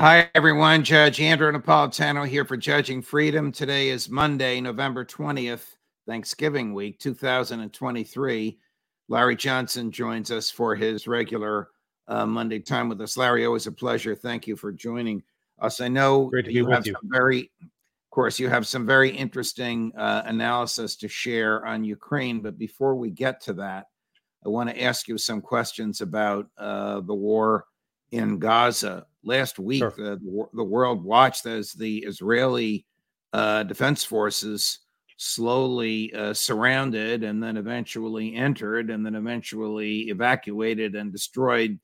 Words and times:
Hi, 0.00 0.30
everyone. 0.34 0.82
Judge 0.82 1.20
Andrew 1.20 1.52
Napolitano 1.52 2.26
here 2.26 2.46
for 2.46 2.56
Judging 2.56 3.02
Freedom. 3.02 3.52
Today 3.52 3.90
is 3.90 4.08
Monday, 4.08 4.58
November 4.58 5.04
20th, 5.04 5.74
Thanksgiving 6.06 6.72
week, 6.72 6.98
2023. 7.00 8.58
Larry 9.08 9.36
Johnson 9.36 9.92
joins 9.92 10.30
us 10.30 10.50
for 10.50 10.74
his 10.74 11.06
regular 11.06 11.68
uh, 12.08 12.24
Monday 12.24 12.60
time 12.60 12.88
with 12.88 12.98
us. 13.02 13.18
Larry, 13.18 13.44
always 13.44 13.66
a 13.66 13.72
pleasure. 13.72 14.14
Thank 14.14 14.46
you 14.46 14.56
for 14.56 14.72
joining 14.72 15.22
us. 15.58 15.82
I 15.82 15.88
know 15.88 16.30
you 16.46 16.66
have 16.70 16.86
you. 16.86 16.94
some 16.94 17.10
very, 17.10 17.50
of 17.60 18.10
course, 18.10 18.40
you 18.40 18.48
have 18.48 18.66
some 18.66 18.86
very 18.86 19.10
interesting 19.10 19.92
uh, 19.98 20.22
analysis 20.24 20.96
to 20.96 21.08
share 21.08 21.66
on 21.66 21.84
Ukraine. 21.84 22.40
But 22.40 22.56
before 22.56 22.94
we 22.94 23.10
get 23.10 23.42
to 23.42 23.52
that, 23.52 23.88
I 24.46 24.48
want 24.48 24.70
to 24.70 24.82
ask 24.82 25.08
you 25.08 25.18
some 25.18 25.42
questions 25.42 26.00
about 26.00 26.46
uh, 26.56 27.02
the 27.02 27.14
war 27.14 27.66
in 28.12 28.38
Gaza 28.38 29.04
last 29.22 29.58
week. 29.58 29.80
Sure. 29.80 29.94
The, 29.96 30.46
the 30.54 30.64
world 30.64 31.04
watched 31.04 31.46
as 31.46 31.72
the 31.72 31.98
Israeli 31.98 32.86
uh, 33.32 33.64
defense 33.64 34.04
forces 34.04 34.80
slowly 35.16 36.12
uh, 36.14 36.32
surrounded 36.32 37.22
and 37.22 37.42
then 37.42 37.58
eventually 37.58 38.34
entered 38.34 38.88
and 38.90 39.04
then 39.04 39.14
eventually 39.14 40.08
evacuated 40.08 40.94
and 40.94 41.12
destroyed 41.12 41.78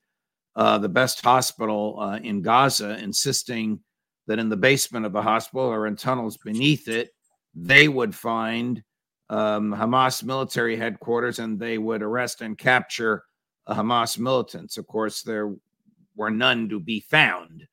uh, 0.56 0.78
the 0.78 0.88
best 0.88 1.22
hospital 1.22 1.98
uh, 2.00 2.16
in 2.16 2.40
Gaza, 2.40 2.96
insisting 2.98 3.78
that 4.26 4.38
in 4.38 4.48
the 4.48 4.56
basement 4.56 5.04
of 5.04 5.12
the 5.12 5.20
hospital 5.20 5.66
or 5.66 5.86
in 5.86 5.96
tunnels 5.96 6.38
beneath 6.38 6.88
it, 6.88 7.10
they 7.54 7.88
would 7.88 8.14
find 8.14 8.82
um, 9.28 9.74
Hamas 9.74 10.24
military 10.24 10.76
headquarters 10.76 11.38
and 11.38 11.58
they 11.58 11.76
would 11.76 12.02
arrest 12.02 12.40
and 12.40 12.56
capture 12.56 13.22
Hamas 13.68 14.18
militants. 14.18 14.78
Of 14.78 14.86
course, 14.86 15.22
there 15.22 15.54
were 16.16 16.30
none 16.30 16.68
to 16.68 16.80
be 16.80 17.00
found. 17.00 17.66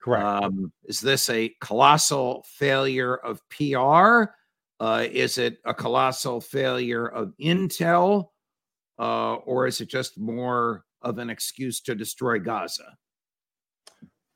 Correct. 0.00 0.24
Um, 0.24 0.72
is 0.84 1.00
this 1.00 1.28
a 1.28 1.54
colossal 1.60 2.44
failure 2.46 3.16
of 3.16 3.42
PR? 3.50 4.32
Uh, 4.80 5.06
is 5.10 5.38
it 5.38 5.58
a 5.64 5.74
colossal 5.74 6.40
failure 6.40 7.06
of 7.06 7.34
intel? 7.40 8.28
Uh, 8.98 9.34
or 9.34 9.66
is 9.66 9.80
it 9.80 9.88
just 9.88 10.18
more 10.18 10.84
of 11.02 11.18
an 11.18 11.30
excuse 11.30 11.80
to 11.80 11.94
destroy 11.94 12.38
Gaza? 12.38 12.96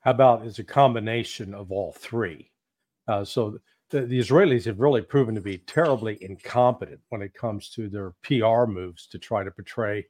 How 0.01 0.11
about 0.11 0.45
it's 0.45 0.59
a 0.59 0.65
combination 0.65 1.55
of 1.55 1.71
all 1.71 1.93
three? 1.93 2.51
Uh, 3.09 3.25
so 3.25 3.59
the, 3.91 4.03
the, 4.03 4.19
Israelis 4.19 4.65
have 4.65 4.81
really 4.81 5.03
proven 5.03 5.35
to 5.35 5.41
be 5.41 5.59
terribly 5.59 6.19
incompetent 6.21 7.01
when 7.11 7.23
it 7.23 7.35
comes 7.35 7.69
to 7.71 7.89
their 7.89 8.15
PR 8.23 8.65
moves 8.67 9.07
to 9.09 9.19
try 9.19 9.45
to 9.45 9.51
portray 9.51 10.05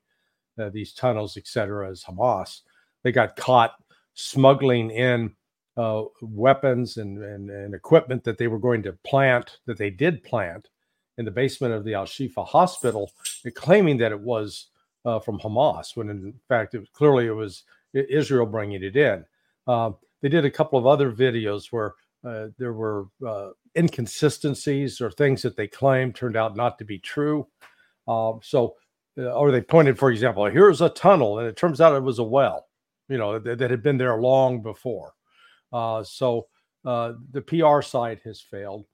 uh, 0.58 0.70
these 0.70 0.92
tunnels, 0.94 1.36
et 1.36 1.46
cetera, 1.46 1.90
as 1.90 2.04
Hamas. 2.04 2.60
They 3.02 3.12
got 3.12 3.36
caught 3.36 3.74
smuggling 4.14 4.90
in 4.90 5.34
uh, 5.76 6.02
weapons 6.20 6.98
and, 6.98 7.22
and, 7.22 7.50
and, 7.50 7.74
equipment 7.74 8.22
that 8.24 8.36
they 8.36 8.46
were 8.46 8.58
going 8.58 8.82
to 8.82 8.92
plant, 9.04 9.58
that 9.64 9.78
they 9.78 9.88
did 9.88 10.22
plant 10.22 10.68
in 11.16 11.24
the 11.24 11.30
basement 11.30 11.72
of 11.72 11.84
the 11.84 11.94
Al 11.94 12.04
Shifa 12.04 12.46
hospital, 12.46 13.10
claiming 13.54 13.96
that 13.96 14.12
it 14.12 14.20
was 14.20 14.68
uh, 15.04 15.18
from 15.18 15.38
Hamas, 15.38 15.96
when 15.96 16.10
in 16.10 16.34
fact, 16.48 16.74
it 16.74 16.80
was, 16.80 16.88
clearly 16.90 17.26
it 17.26 17.32
was 17.32 17.64
Israel 17.94 18.46
bringing 18.46 18.82
it 18.82 18.96
in. 18.96 19.24
Uh, 19.66 19.92
they 20.20 20.28
did 20.28 20.44
a 20.44 20.50
couple 20.50 20.78
of 20.78 20.86
other 20.86 21.10
videos 21.10 21.72
where 21.72 21.94
uh, 22.24 22.48
there 22.58 22.72
were 22.72 23.06
uh, 23.26 23.50
inconsistencies 23.76 25.00
or 25.00 25.10
things 25.10 25.42
that 25.42 25.56
they 25.56 25.66
claimed 25.66 26.14
turned 26.14 26.36
out 26.36 26.56
not 26.56 26.78
to 26.78 26.84
be 26.84 26.98
true. 26.98 27.46
Um, 28.06 28.40
so, 28.42 28.76
uh, 29.18 29.32
or 29.32 29.50
they 29.50 29.60
pointed, 29.60 29.98
for 29.98 30.10
example, 30.10 30.44
here's 30.46 30.80
a 30.80 30.88
tunnel, 30.90 31.38
and 31.38 31.48
it 31.48 31.56
turns 31.56 31.80
out 31.80 31.96
it 31.96 32.02
was 32.02 32.18
a 32.18 32.24
well 32.24 32.66
you 33.08 33.18
know, 33.18 33.38
that, 33.38 33.58
that 33.58 33.70
had 33.70 33.82
been 33.82 33.98
there 33.98 34.16
long 34.20 34.62
before. 34.62 35.12
Uh, 35.72 36.02
so 36.02 36.46
uh, 36.84 37.12
the 37.30 37.42
PR 37.42 37.82
side 37.82 38.20
has 38.24 38.40
failed. 38.40 38.84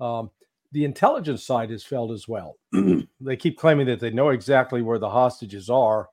Um, 0.00 0.30
the 0.72 0.84
intelligence 0.84 1.44
side 1.44 1.70
has 1.70 1.84
failed 1.84 2.10
as 2.10 2.26
well. 2.26 2.56
they 3.20 3.36
keep 3.36 3.58
claiming 3.58 3.86
that 3.86 4.00
they 4.00 4.10
know 4.10 4.30
exactly 4.30 4.82
where 4.82 4.98
the 4.98 5.08
hostages 5.08 5.70
are, 5.70 6.08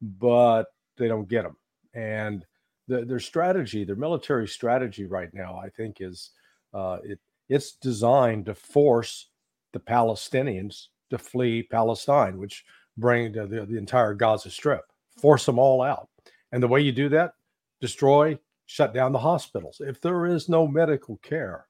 but 0.00 0.66
they 0.96 1.08
don't 1.08 1.28
get 1.28 1.42
them. 1.42 1.56
And 1.94 2.44
the, 2.88 3.04
their 3.04 3.18
strategy, 3.18 3.84
their 3.84 3.96
military 3.96 4.46
strategy 4.46 5.06
right 5.06 5.32
now, 5.32 5.56
I 5.56 5.70
think, 5.70 5.96
is 6.00 6.30
uh, 6.72 6.98
it, 7.02 7.18
it's 7.48 7.72
designed 7.72 8.46
to 8.46 8.54
force 8.54 9.30
the 9.72 9.80
Palestinians 9.80 10.86
to 11.10 11.18
flee 11.18 11.62
Palestine, 11.64 12.38
which 12.38 12.64
bring 12.96 13.32
the, 13.32 13.46
the, 13.46 13.66
the 13.66 13.76
entire 13.76 14.14
Gaza 14.14 14.50
Strip, 14.50 14.84
force 15.20 15.46
them 15.46 15.58
all 15.58 15.82
out. 15.82 16.08
And 16.56 16.62
the 16.62 16.68
way 16.68 16.80
you 16.80 16.90
do 16.90 17.10
that, 17.10 17.34
destroy, 17.82 18.38
shut 18.64 18.94
down 18.94 19.12
the 19.12 19.18
hospitals. 19.18 19.76
If 19.78 20.00
there 20.00 20.24
is 20.24 20.48
no 20.48 20.66
medical 20.66 21.18
care, 21.18 21.66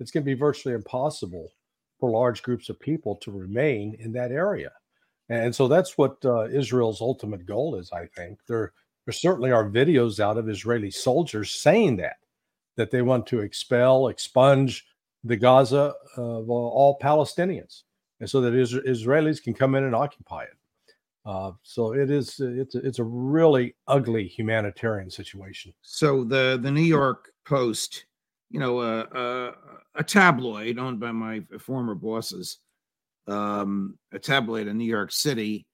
it's 0.00 0.10
going 0.10 0.24
to 0.24 0.26
be 0.26 0.34
virtually 0.34 0.74
impossible 0.74 1.52
for 2.00 2.10
large 2.10 2.42
groups 2.42 2.68
of 2.68 2.80
people 2.80 3.14
to 3.22 3.30
remain 3.30 3.96
in 4.00 4.10
that 4.14 4.32
area. 4.32 4.72
And 5.28 5.54
so 5.54 5.68
that's 5.68 5.96
what 5.96 6.16
uh, 6.24 6.48
Israel's 6.48 7.00
ultimate 7.00 7.46
goal 7.46 7.76
is, 7.76 7.92
I 7.92 8.06
think. 8.06 8.40
There, 8.48 8.72
there 9.06 9.12
certainly 9.12 9.52
are 9.52 9.70
videos 9.70 10.18
out 10.18 10.36
of 10.36 10.48
Israeli 10.48 10.90
soldiers 10.90 11.52
saying 11.52 11.98
that, 11.98 12.16
that 12.76 12.90
they 12.90 13.02
want 13.02 13.28
to 13.28 13.38
expel, 13.38 14.08
expunge 14.08 14.84
the 15.22 15.36
Gaza 15.36 15.94
of 16.16 16.50
all 16.50 16.98
Palestinians, 17.00 17.84
and 18.18 18.28
so 18.28 18.40
that 18.40 18.52
Israelis 18.52 19.40
can 19.40 19.54
come 19.54 19.76
in 19.76 19.84
and 19.84 19.94
occupy 19.94 20.42
it. 20.42 20.58
Uh, 21.26 21.52
so 21.62 21.94
it 21.94 22.10
is 22.10 22.38
it's 22.38 22.74
it's 22.74 22.98
a 22.98 23.04
really 23.04 23.74
ugly 23.88 24.28
humanitarian 24.28 25.10
situation. 25.10 25.72
So 25.80 26.22
the 26.22 26.58
the 26.62 26.70
New 26.70 26.82
York 26.82 27.30
Post, 27.46 28.04
you 28.50 28.60
know, 28.60 28.78
uh, 28.78 29.06
uh, 29.14 29.52
a 29.94 30.04
tabloid 30.04 30.78
owned 30.78 31.00
by 31.00 31.12
my 31.12 31.42
former 31.58 31.94
bosses, 31.94 32.58
um, 33.26 33.98
a 34.12 34.18
tabloid 34.18 34.66
in 34.66 34.76
New 34.76 34.84
York 34.84 35.12
City, 35.12 35.66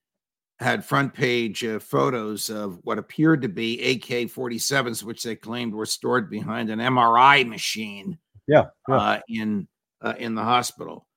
had 0.60 0.84
front 0.84 1.12
page 1.12 1.64
uh, 1.64 1.80
photos 1.80 2.48
of 2.48 2.78
what 2.84 2.98
appeared 2.98 3.42
to 3.42 3.48
be 3.48 3.80
AK 3.92 4.30
47s, 4.30 5.02
which 5.02 5.24
they 5.24 5.34
claimed 5.34 5.74
were 5.74 5.86
stored 5.86 6.30
behind 6.30 6.70
an 6.70 6.78
MRI 6.78 7.46
machine. 7.46 8.18
Yeah, 8.46 8.66
yeah. 8.88 8.94
Uh, 8.94 9.20
in 9.28 9.66
uh, 10.00 10.14
in 10.16 10.36
the 10.36 10.44
hospital. 10.44 11.08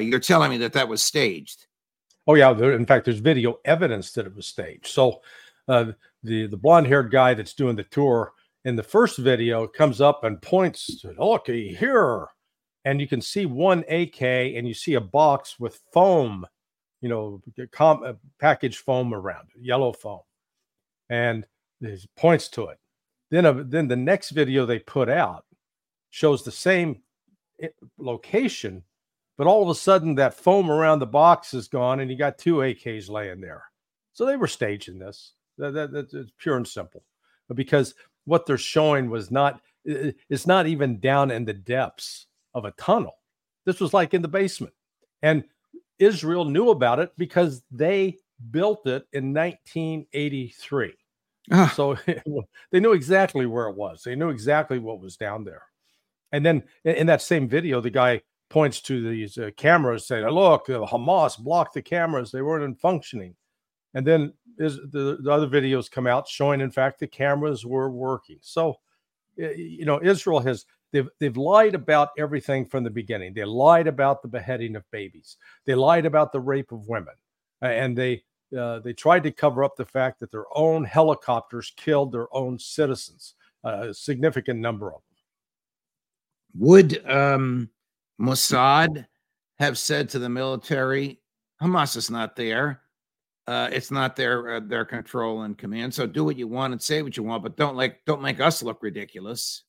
you're 0.00 0.18
telling 0.18 0.50
me 0.50 0.58
that 0.58 0.72
that 0.72 0.88
was 0.88 1.04
staged. 1.04 1.66
Oh 2.26 2.34
yeah, 2.34 2.52
there, 2.52 2.72
in 2.72 2.86
fact, 2.86 3.06
there's 3.06 3.18
video 3.18 3.58
evidence 3.64 4.12
that 4.12 4.26
it 4.26 4.34
was 4.34 4.46
staged. 4.46 4.88
So 4.88 5.20
uh, 5.68 5.92
the 6.22 6.46
the 6.46 6.56
blonde 6.56 6.86
haired 6.86 7.10
guy 7.10 7.34
that's 7.34 7.54
doing 7.54 7.76
the 7.76 7.84
tour 7.84 8.32
in 8.64 8.76
the 8.76 8.82
first 8.82 9.18
video 9.18 9.66
comes 9.66 10.00
up 10.00 10.24
and 10.24 10.40
points 10.40 11.00
to 11.00 11.14
looky 11.18 11.74
here, 11.74 12.26
and 12.84 13.00
you 13.00 13.08
can 13.08 13.20
see 13.20 13.46
one 13.46 13.84
AK 13.88 14.22
and 14.22 14.68
you 14.68 14.74
see 14.74 14.94
a 14.94 15.00
box 15.00 15.58
with 15.58 15.80
foam, 15.92 16.46
you 17.00 17.08
know, 17.08 17.42
com- 17.72 18.02
uh, 18.04 18.12
package 18.38 18.78
foam 18.78 19.14
around 19.14 19.48
it, 19.54 19.62
yellow 19.62 19.92
foam, 19.92 20.20
and 21.08 21.46
he 21.80 21.96
points 22.16 22.48
to 22.48 22.66
it. 22.66 22.78
Then 23.30 23.46
uh, 23.46 23.62
then 23.66 23.88
the 23.88 23.96
next 23.96 24.30
video 24.30 24.66
they 24.66 24.78
put 24.78 25.08
out 25.08 25.44
shows 26.10 26.44
the 26.44 26.52
same 26.52 27.00
eh, 27.62 27.68
location 27.98 28.82
But 29.40 29.46
all 29.46 29.62
of 29.62 29.70
a 29.70 29.74
sudden, 29.74 30.16
that 30.16 30.34
foam 30.34 30.70
around 30.70 30.98
the 30.98 31.06
box 31.06 31.54
is 31.54 31.66
gone, 31.66 32.00
and 32.00 32.10
you 32.10 32.16
got 32.18 32.36
two 32.36 32.56
AKs 32.56 33.08
laying 33.08 33.40
there. 33.40 33.64
So 34.12 34.26
they 34.26 34.36
were 34.36 34.46
staging 34.46 34.98
this. 34.98 35.32
That, 35.56 35.72
that, 35.72 35.92
that's 35.92 36.30
pure 36.36 36.58
and 36.58 36.68
simple. 36.68 37.04
Because 37.54 37.94
what 38.26 38.44
they're 38.44 38.58
showing 38.58 39.08
was 39.08 39.30
not, 39.30 39.62
it's 39.86 40.46
not 40.46 40.66
even 40.66 41.00
down 41.00 41.30
in 41.30 41.46
the 41.46 41.54
depths 41.54 42.26
of 42.52 42.66
a 42.66 42.72
tunnel. 42.72 43.14
This 43.64 43.80
was 43.80 43.94
like 43.94 44.12
in 44.12 44.20
the 44.20 44.28
basement. 44.28 44.74
And 45.22 45.44
Israel 45.98 46.44
knew 46.44 46.68
about 46.68 46.98
it 46.98 47.10
because 47.16 47.62
they 47.70 48.18
built 48.50 48.86
it 48.86 49.06
in 49.14 49.32
1983. 49.32 50.92
Ah. 51.50 51.72
So 51.74 51.96
they 52.72 52.80
knew 52.80 52.92
exactly 52.92 53.46
where 53.46 53.68
it 53.68 53.76
was. 53.76 54.02
They 54.02 54.16
knew 54.16 54.28
exactly 54.28 54.78
what 54.78 55.00
was 55.00 55.16
down 55.16 55.44
there. 55.44 55.62
And 56.30 56.44
then 56.44 56.64
in 56.84 57.06
that 57.06 57.22
same 57.22 57.48
video, 57.48 57.80
the 57.80 57.88
guy 57.88 58.20
points 58.50 58.80
to 58.82 59.08
these 59.08 59.38
uh, 59.38 59.50
cameras 59.56 60.06
saying, 60.06 60.26
Look, 60.26 60.66
Hamas 60.66 61.38
blocked 61.38 61.74
the 61.74 61.82
cameras. 61.82 62.30
They 62.30 62.42
weren't 62.42 62.78
functioning. 62.80 63.34
And 63.94 64.06
then 64.06 64.34
is 64.58 64.76
the, 64.76 65.18
the 65.22 65.30
other 65.30 65.46
videos 65.46 65.90
come 65.90 66.06
out 66.06 66.28
showing, 66.28 66.60
in 66.60 66.70
fact, 66.70 67.00
the 67.00 67.06
cameras 67.06 67.64
were 67.64 67.90
working. 67.90 68.38
So, 68.42 68.76
you 69.36 69.86
know, 69.86 70.02
Israel 70.02 70.40
has 70.40 70.66
they've 70.92 71.08
they've 71.18 71.36
lied 71.36 71.74
about 71.74 72.10
everything 72.18 72.66
from 72.66 72.84
the 72.84 72.90
beginning. 72.90 73.32
They 73.32 73.44
lied 73.44 73.86
about 73.86 74.22
the 74.22 74.28
beheading 74.28 74.76
of 74.76 74.90
babies. 74.90 75.36
They 75.64 75.74
lied 75.74 76.04
about 76.04 76.32
the 76.32 76.40
rape 76.40 76.72
of 76.72 76.88
women, 76.88 77.14
and 77.62 77.96
they 77.96 78.22
uh, 78.56 78.80
they 78.80 78.92
tried 78.92 79.22
to 79.22 79.32
cover 79.32 79.64
up 79.64 79.76
the 79.76 79.86
fact 79.86 80.20
that 80.20 80.30
their 80.30 80.46
own 80.54 80.84
helicopters 80.84 81.72
killed 81.76 82.12
their 82.12 82.26
own 82.34 82.58
citizens, 82.58 83.34
a 83.64 83.94
significant 83.94 84.60
number 84.60 84.88
of 84.88 85.00
them. 85.00 86.66
Would 86.68 87.08
um, 87.08 87.70
Mossad 88.20 89.06
have 89.58 89.78
said 89.78 90.08
to 90.10 90.18
the 90.18 90.28
military, 90.28 91.20
"Hamas 91.62 91.96
is 91.96 92.10
not 92.10 92.36
there"? 92.36 92.82
Uh, 93.46 93.68
it's 93.72 93.90
not 93.90 94.14
their 94.14 94.56
uh, 94.56 94.60
their 94.60 94.84
control 94.84 95.42
and 95.42 95.56
command. 95.56 95.92
So 95.94 96.06
do 96.06 96.24
what 96.24 96.36
you 96.36 96.46
want 96.46 96.72
and 96.72 96.80
say 96.80 97.02
what 97.02 97.16
you 97.16 97.22
want, 97.22 97.42
but 97.42 97.56
don't 97.56 97.76
like 97.76 98.04
don't 98.04 98.22
make 98.22 98.40
us 98.40 98.62
look 98.62 98.82
ridiculous. 98.82 99.64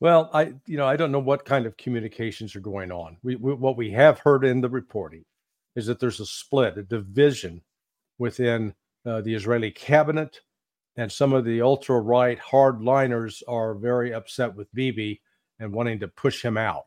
Well, 0.00 0.30
I 0.34 0.54
you 0.66 0.76
know 0.76 0.86
I 0.86 0.96
don't 0.96 1.12
know 1.12 1.18
what 1.18 1.44
kind 1.44 1.64
of 1.64 1.76
communications 1.76 2.54
are 2.56 2.60
going 2.60 2.92
on. 2.92 3.16
We, 3.22 3.36
we, 3.36 3.54
what 3.54 3.76
we 3.76 3.90
have 3.92 4.18
heard 4.18 4.44
in 4.44 4.60
the 4.60 4.68
reporting 4.68 5.24
is 5.76 5.86
that 5.86 6.00
there's 6.00 6.20
a 6.20 6.26
split, 6.26 6.76
a 6.76 6.82
division 6.82 7.62
within 8.18 8.74
uh, 9.06 9.20
the 9.20 9.34
Israeli 9.34 9.70
cabinet, 9.70 10.40
and 10.96 11.10
some 11.10 11.32
of 11.32 11.44
the 11.44 11.62
ultra 11.62 12.00
right 12.00 12.38
hardliners 12.38 13.42
are 13.46 13.74
very 13.74 14.12
upset 14.12 14.54
with 14.54 14.72
Bibi 14.74 15.22
and 15.60 15.72
wanting 15.72 16.00
to 16.00 16.08
push 16.08 16.42
him 16.42 16.56
out. 16.56 16.86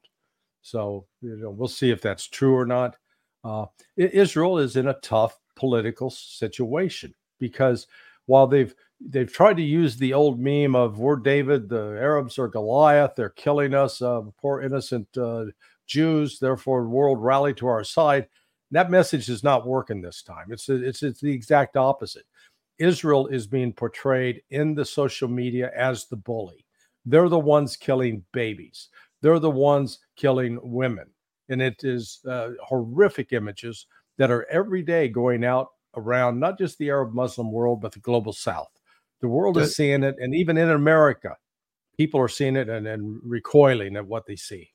So 0.62 1.06
you 1.22 1.38
know 1.38 1.50
we'll 1.50 1.68
see 1.68 1.92
if 1.92 2.02
that's 2.02 2.28
true 2.28 2.56
or 2.56 2.66
not. 2.66 2.96
Uh, 3.44 3.66
Israel 3.98 4.60
is 4.60 4.76
in 4.76 4.88
a 4.88 5.00
tough 5.02 5.40
political 5.56 6.10
situation 6.10 7.14
because 7.40 7.88
while 8.28 8.48
they've 8.48 8.74
they've 9.00 9.32
tried 9.32 9.58
to 9.58 9.64
use 9.64 9.98
the 9.98 10.14
old 10.14 10.40
meme 10.40 10.76
of 10.76 11.00
we're 11.00 11.16
David, 11.16 11.68
the 11.70 11.98
Arabs 12.00 12.38
are 12.38 12.48
Goliath, 12.48 13.14
they're 13.16 13.30
killing 13.30 13.74
us, 13.74 14.02
uh, 14.02 14.22
poor 14.40 14.62
innocent 14.62 15.08
uh, 15.18 15.46
Jews, 15.88 16.40
therefore 16.40 16.84
the 16.84 16.90
world 16.90 17.22
rally 17.22 17.54
to 17.56 17.68
our 17.68 17.84
side. 17.84 18.28
That 18.70 18.92
message 18.92 19.28
is 19.28 19.44
not 19.44 19.68
working 19.68 20.02
this 20.02 20.22
time. 20.22 20.48
It's 20.52 20.70
it's 20.70 21.04
it's 21.04 21.20
the 21.20 21.32
exact 21.32 21.76
opposite. 21.78 22.26
Israel 22.78 23.28
is 23.28 23.46
being 23.46 23.74
portrayed 23.74 24.42
in 24.50 24.74
the 24.74 24.86
social 24.86 25.28
media 25.28 25.72
as 25.76 26.06
the 26.06 26.16
bully. 26.16 26.66
They're 27.06 27.30
the 27.30 27.40
ones 27.40 27.76
killing 27.76 28.24
babies. 28.32 28.90
They're 29.22 29.40
the 29.40 29.50
ones 29.50 30.00
killing 30.16 30.60
women, 30.62 31.08
and 31.50 31.62
it 31.62 31.84
is 31.84 32.20
uh, 32.28 32.52
horrific 32.64 33.34
images 33.34 33.86
that 34.18 34.32
are 34.32 34.48
every 34.50 34.82
day 34.82 35.08
going 35.08 35.44
out 35.44 35.70
around 35.96 36.40
not 36.40 36.58
just 36.58 36.78
the 36.78 36.90
Arab 36.90 37.14
Muslim 37.14 37.52
world, 37.52 37.82
but 37.82 37.92
the 37.92 38.00
global 38.00 38.34
South. 38.34 38.72
The 39.22 39.28
world 39.28 39.58
is 39.58 39.76
seeing 39.76 40.04
it, 40.04 40.16
and 40.20 40.34
even 40.34 40.58
in 40.58 40.72
America, 40.72 41.38
people 41.96 42.20
are 42.20 42.28
seeing 42.28 42.56
it 42.56 42.70
and, 42.70 42.88
and 42.88 43.20
recoiling 43.24 43.96
at 43.96 44.08
what 44.08 44.26
they 44.26 44.36
see. 44.36 44.72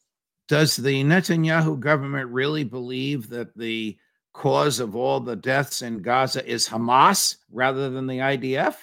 Does 0.46 0.76
the 0.76 1.02
Netanyahu 1.02 1.80
government 1.80 2.30
really 2.30 2.62
believe 2.62 3.28
that 3.30 3.56
the 3.56 3.98
cause 4.32 4.78
of 4.78 4.94
all 4.94 5.18
the 5.18 5.34
deaths 5.34 5.82
in 5.82 6.02
Gaza 6.02 6.46
is 6.46 6.68
Hamas 6.68 7.36
rather 7.50 7.90
than 7.90 8.06
the 8.06 8.18
IDF? 8.18 8.76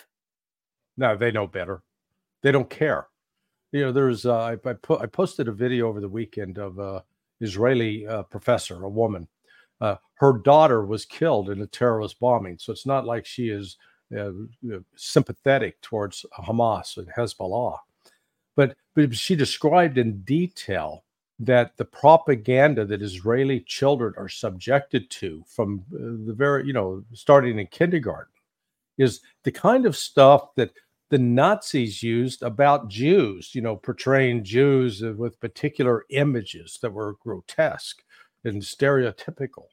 No, 0.98 1.16
they 1.16 1.32
know 1.32 1.48
better. 1.48 1.82
They 2.42 2.52
don't 2.52 2.70
care. 2.70 3.08
You 3.74 3.82
know, 3.82 3.92
there's 3.92 4.26
uh, 4.26 4.38
I, 4.38 4.54
I, 4.54 4.74
put 4.74 5.02
I 5.02 5.08
posted 5.08 5.50
a 5.50 5.52
video 5.52 5.90
over 5.90 6.00
the 6.00 6.08
weekend 6.08 6.58
of 6.58 6.80
a 6.80 7.04
Israeli 7.42 8.08
uh, 8.08 8.24
professor, 8.24 8.84
a 8.84 8.90
woman, 8.90 9.28
uh, 9.82 9.96
her 10.16 10.34
daughter 10.34 10.86
was 10.86 11.06
killed 11.06 11.50
in 11.50 11.62
a 11.62 11.68
terrorist 11.68 12.20
bombing. 12.20 12.58
So 12.58 12.72
it's 12.72 12.86
not 12.86 13.06
like 13.06 13.26
she 13.26 13.50
is 13.50 13.78
uh, 14.18 14.32
sympathetic 14.96 15.82
towards 15.82 16.26
Hamas 16.40 16.98
and 16.98 17.08
Hezbollah. 17.08 17.78
But, 18.56 18.78
but 18.96 19.16
she 19.16 19.36
described 19.36 19.98
in 19.98 20.22
detail 20.22 21.04
that 21.40 21.76
the 21.76 21.86
propaganda 21.86 22.86
that 22.86 23.02
Israeli 23.02 23.60
children 23.62 24.14
are 24.18 24.30
subjected 24.30 25.10
to 25.10 25.44
from 25.48 25.84
uh, 25.94 26.26
the 26.28 26.34
very, 26.34 26.66
you 26.66 26.74
know, 26.74 27.04
starting 27.14 27.60
in 27.60 27.68
kindergarten 27.68 28.32
is 28.98 29.22
the 29.44 29.52
kind 29.52 29.86
of 29.86 29.98
stuff 29.98 30.54
that 30.56 30.72
the 31.14 31.20
Nazis 31.20 32.02
used 32.02 32.42
about 32.42 32.88
Jews, 32.88 33.54
you 33.54 33.62
know, 33.62 33.76
portraying 33.76 34.44
Jews 34.44 35.04
with 35.04 35.40
particular 35.40 36.06
images 36.10 36.80
that 36.82 36.92
were 36.92 37.18
grotesque 37.22 38.02
and 38.44 38.60
stereotypical 38.60 39.66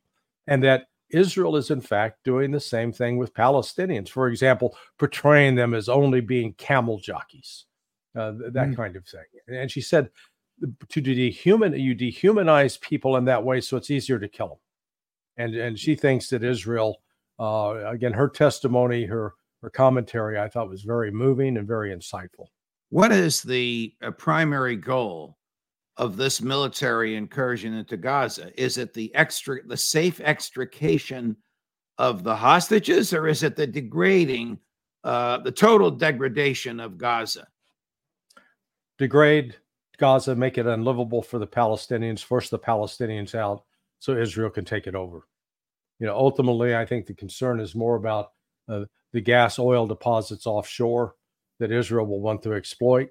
and 0.46 0.62
that 0.64 0.88
Israel 1.08 1.56
is 1.56 1.70
in 1.70 1.80
fact 1.80 2.24
doing 2.24 2.50
the 2.50 2.60
same 2.60 2.92
thing 2.92 3.16
with 3.16 3.32
Palestinians. 3.32 4.10
For 4.10 4.28
example, 4.28 4.76
portraying 4.98 5.54
them 5.54 5.72
as 5.72 5.88
only 5.88 6.20
being 6.20 6.52
camel 6.58 6.98
jockeys, 6.98 7.64
uh, 8.14 8.32
that 8.52 8.68
mm. 8.68 8.76
kind 8.76 8.94
of 8.94 9.06
thing. 9.06 9.24
And 9.48 9.70
she 9.70 9.80
said, 9.80 10.10
to 10.90 11.00
dehuman 11.00 11.80
you 11.80 11.96
dehumanize 11.96 12.78
people 12.78 13.16
in 13.16 13.24
that 13.24 13.42
way, 13.42 13.62
so 13.62 13.78
it's 13.78 13.90
easier 13.90 14.18
to 14.18 14.28
kill 14.28 14.48
them. 14.48 14.58
And 15.38 15.54
and 15.54 15.78
she 15.78 15.94
thinks 15.94 16.28
that 16.28 16.44
Israel, 16.44 17.00
uh, 17.38 17.86
again, 17.86 18.12
her 18.12 18.28
testimony, 18.28 19.06
her 19.06 19.32
her 19.62 19.70
commentary, 19.70 20.38
I 20.38 20.48
thought 20.48 20.68
was 20.68 20.82
very 20.82 21.10
moving 21.10 21.56
and 21.56 21.66
very 21.66 21.94
insightful. 21.94 22.46
What 22.88 23.12
is 23.12 23.42
the 23.42 23.94
uh, 24.02 24.10
primary 24.12 24.76
goal 24.76 25.38
of 25.96 26.16
this 26.16 26.40
military 26.40 27.14
incursion 27.14 27.74
into 27.74 27.96
Gaza? 27.96 28.50
Is 28.60 28.78
it 28.78 28.94
the 28.94 29.14
extra 29.14 29.64
the 29.66 29.76
safe 29.76 30.20
extrication 30.20 31.36
of 31.98 32.24
the 32.24 32.34
hostages, 32.34 33.12
or 33.12 33.28
is 33.28 33.42
it 33.42 33.56
the 33.56 33.66
degrading, 33.66 34.58
uh, 35.04 35.38
the 35.38 35.52
total 35.52 35.90
degradation 35.90 36.80
of 36.80 36.96
Gaza? 36.96 37.46
Degrade 38.98 39.56
Gaza, 39.98 40.34
make 40.34 40.56
it 40.56 40.66
unlivable 40.66 41.22
for 41.22 41.38
the 41.38 41.46
Palestinians, 41.46 42.24
force 42.24 42.48
the 42.48 42.58
Palestinians 42.58 43.34
out 43.34 43.64
so 43.98 44.16
Israel 44.16 44.48
can 44.48 44.64
take 44.64 44.86
it 44.86 44.94
over. 44.94 45.26
You 45.98 46.06
know, 46.06 46.16
ultimately, 46.16 46.74
I 46.74 46.86
think 46.86 47.04
the 47.04 47.14
concern 47.14 47.60
is 47.60 47.74
more 47.74 47.96
about 47.96 48.32
uh, 48.68 48.84
the 49.12 49.20
gas 49.20 49.58
oil 49.58 49.86
deposits 49.86 50.46
offshore 50.46 51.14
that 51.58 51.72
Israel 51.72 52.06
will 52.06 52.20
want 52.20 52.42
to 52.42 52.54
exploit 52.54 53.10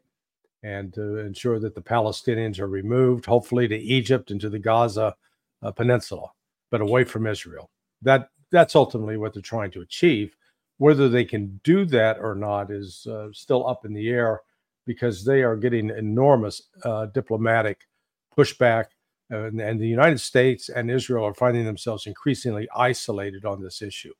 and 0.63 0.93
to 0.93 1.17
ensure 1.17 1.59
that 1.59 1.75
the 1.75 1.81
Palestinians 1.81 2.59
are 2.59 2.67
removed, 2.67 3.25
hopefully 3.25 3.67
to 3.67 3.77
Egypt 3.77 4.31
and 4.31 4.41
to 4.41 4.49
the 4.49 4.59
Gaza 4.59 5.15
uh, 5.61 5.71
Peninsula, 5.71 6.29
but 6.69 6.81
away 6.81 7.03
from 7.03 7.27
Israel. 7.27 7.69
That 8.01 8.29
that's 8.51 8.75
ultimately 8.75 9.17
what 9.17 9.33
they're 9.33 9.41
trying 9.41 9.71
to 9.71 9.81
achieve. 9.81 10.35
Whether 10.77 11.09
they 11.09 11.25
can 11.25 11.59
do 11.63 11.85
that 11.85 12.19
or 12.19 12.35
not 12.35 12.71
is 12.71 13.05
uh, 13.07 13.27
still 13.33 13.67
up 13.67 13.85
in 13.85 13.93
the 13.93 14.09
air 14.09 14.41
because 14.85 15.23
they 15.23 15.43
are 15.43 15.55
getting 15.55 15.89
enormous 15.89 16.63
uh, 16.83 17.07
diplomatic 17.07 17.87
pushback, 18.35 18.85
and, 19.29 19.59
and 19.61 19.79
the 19.79 19.87
United 19.87 20.19
States 20.19 20.69
and 20.69 20.89
Israel 20.89 21.25
are 21.25 21.33
finding 21.33 21.65
themselves 21.65 22.07
increasingly 22.07 22.67
isolated 22.75 23.45
on 23.45 23.61
this 23.61 23.81
issue. 23.81 24.13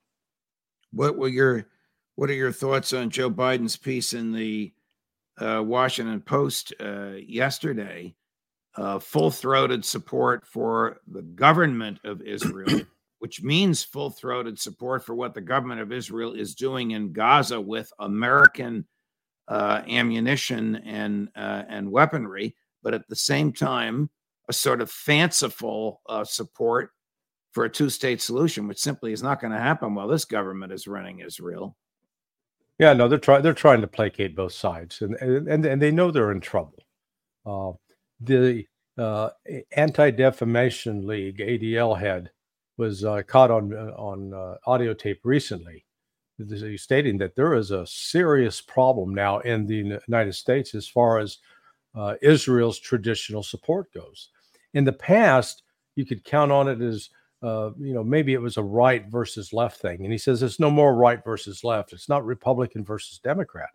What 0.91 1.17
were 1.17 1.27
your 1.27 1.67
what 2.15 2.29
are 2.29 2.33
your 2.33 2.51
thoughts 2.51 2.91
on 2.93 3.09
Joe 3.09 3.29
Biden's 3.29 3.77
piece 3.77 4.13
in 4.13 4.31
the 4.33 4.73
uh, 5.39 5.63
Washington 5.63 6.21
Post 6.21 6.73
uh, 6.79 7.11
yesterday? 7.15 8.15
Uh, 8.75 8.99
full 8.99 9.31
throated 9.31 9.83
support 9.83 10.45
for 10.45 10.97
the 11.07 11.21
government 11.21 11.99
of 12.03 12.21
Israel, 12.21 12.81
which 13.19 13.41
means 13.41 13.83
full 13.83 14.09
throated 14.09 14.59
support 14.59 15.03
for 15.03 15.15
what 15.15 15.33
the 15.33 15.41
government 15.41 15.81
of 15.81 15.91
Israel 15.91 16.33
is 16.33 16.55
doing 16.55 16.91
in 16.91 17.11
Gaza 17.11 17.59
with 17.59 17.91
American 17.99 18.85
uh, 19.49 19.81
ammunition 19.87 20.75
and, 20.77 21.29
uh, 21.35 21.63
and 21.67 21.91
weaponry, 21.91 22.55
but 22.83 22.93
at 22.93 23.07
the 23.09 23.15
same 23.15 23.51
time, 23.51 24.09
a 24.47 24.53
sort 24.53 24.81
of 24.81 24.89
fanciful 24.91 26.01
uh, 26.07 26.23
support 26.23 26.91
for 27.51 27.65
a 27.65 27.69
two 27.69 27.89
state 27.89 28.21
solution, 28.21 28.67
which 28.67 28.79
simply 28.79 29.11
is 29.11 29.23
not 29.23 29.41
going 29.41 29.53
to 29.53 29.59
happen 29.59 29.95
while 29.95 30.07
this 30.07 30.25
government 30.25 30.71
is 30.71 30.87
running 30.87 31.19
Israel. 31.19 31.75
Yeah, 32.77 32.93
no, 32.93 33.07
they're 33.07 33.17
trying. 33.17 33.41
They're 33.41 33.53
trying 33.53 33.81
to 33.81 33.87
placate 33.87 34.35
both 34.35 34.53
sides, 34.53 35.01
and 35.01 35.15
and 35.15 35.65
and 35.65 35.81
they 35.81 35.91
know 35.91 36.11
they're 36.11 36.31
in 36.31 36.39
trouble. 36.39 36.81
Uh, 37.45 37.73
the 38.21 38.65
uh, 38.97 39.29
Anti 39.75 40.11
Defamation 40.11 41.05
League 41.05 41.39
(ADL) 41.39 41.99
head 41.99 42.31
was 42.77 43.03
uh, 43.03 43.21
caught 43.27 43.51
on 43.51 43.73
uh, 43.73 43.93
on 43.97 44.33
uh, 44.33 44.55
audio 44.65 44.93
tape 44.93 45.19
recently, 45.25 45.85
stating 46.77 47.17
that 47.17 47.35
there 47.35 47.53
is 47.53 47.71
a 47.71 47.85
serious 47.85 48.61
problem 48.61 49.13
now 49.13 49.39
in 49.39 49.67
the 49.67 49.99
United 50.07 50.33
States 50.33 50.73
as 50.73 50.87
far 50.87 51.19
as 51.19 51.39
uh, 51.95 52.15
Israel's 52.21 52.79
traditional 52.79 53.43
support 53.43 53.91
goes. 53.93 54.29
In 54.73 54.85
the 54.85 54.93
past, 54.93 55.63
you 55.95 56.05
could 56.05 56.23
count 56.23 56.51
on 56.51 56.69
it 56.69 56.81
as 56.81 57.09
uh, 57.41 57.71
you 57.79 57.93
know 57.93 58.03
maybe 58.03 58.33
it 58.33 58.41
was 58.41 58.57
a 58.57 58.63
right 58.63 59.05
versus 59.07 59.53
left 59.53 59.81
thing, 59.81 60.03
and 60.03 60.11
he 60.11 60.17
says 60.17 60.43
it's 60.43 60.59
no 60.59 60.69
more 60.69 60.95
right 60.95 61.23
versus 61.23 61.63
left. 61.63 61.93
It's 61.93 62.09
not 62.09 62.25
Republican 62.25 62.83
versus 62.83 63.19
Democrat. 63.19 63.69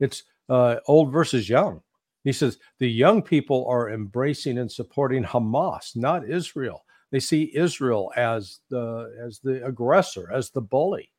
It's 0.00 0.24
uh, 0.48 0.76
old 0.86 1.12
versus 1.12 1.48
young. 1.48 1.80
He 2.24 2.32
says 2.32 2.58
the 2.78 2.90
young 2.90 3.22
people 3.22 3.66
are 3.68 3.90
embracing 3.90 4.58
and 4.58 4.70
supporting 4.70 5.24
Hamas, 5.24 5.96
not 5.96 6.28
Israel. 6.28 6.84
They 7.12 7.20
see 7.20 7.52
Israel 7.54 8.12
as 8.16 8.60
the 8.68 9.16
as 9.24 9.38
the 9.38 9.64
aggressor, 9.64 10.30
as 10.32 10.50
the 10.50 10.60
bully, 10.60 11.10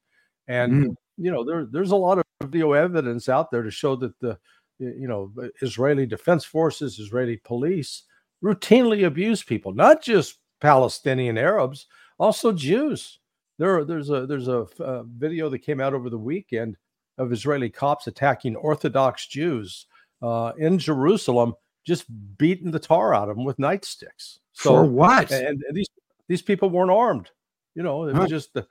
and 0.48 0.74
mm. 0.74 0.96
you 1.18 1.32
know 1.32 1.44
there, 1.44 1.66
there's 1.66 1.92
a 1.92 1.96
lot 1.96 2.20
of 2.20 2.24
video 2.44 2.74
evidence 2.74 3.30
out 3.30 3.50
there 3.50 3.64
to 3.64 3.72
show 3.72 3.96
that 3.96 4.20
the 4.20 4.38
you 4.80 5.08
know 5.08 5.32
Israeli 5.62 6.06
defense 6.06 6.46
forces, 6.46 7.00
Israeli 7.00 7.38
police 7.38 8.04
routinely 8.44 9.08
abuse 9.08 9.44
people, 9.44 9.74
not 9.74 10.04
just 10.04 10.40
Palestinian 10.60 11.38
Arabs, 11.38 11.88
also 12.18 12.52
Jews. 12.52 13.20
There, 13.58 13.84
there's 13.84 14.10
a 14.10 14.26
there's 14.26 14.48
a, 14.48 14.68
a 14.80 15.04
video 15.04 15.50
that 15.50 15.60
came 15.60 15.82
out 15.82 15.94
over 15.94 16.10
the 16.10 16.18
weekend 16.18 16.78
of 17.18 17.32
Israeli 17.32 17.70
cops 17.70 18.08
attacking 18.08 18.56
Orthodox 18.56 19.26
Jews 19.28 19.88
uh, 20.22 20.52
in 20.58 20.78
Jerusalem, 20.78 21.56
just 21.86 22.06
beating 22.38 22.72
the 22.72 22.80
tar 22.80 23.14
out 23.14 23.30
of 23.30 23.36
them 23.36 23.46
with 23.46 23.58
nightsticks. 23.58 24.40
So, 24.54 24.70
For 24.70 24.86
what? 24.86 25.32
And, 25.32 25.64
and 25.68 25.76
these 25.76 25.88
these 26.28 26.42
people 26.42 26.70
weren't 26.70 26.92
armed. 26.92 27.32
You 27.76 27.84
know, 27.84 28.06
it 28.06 28.16
was 28.16 28.30
just 28.30 28.54
the, 28.54 28.68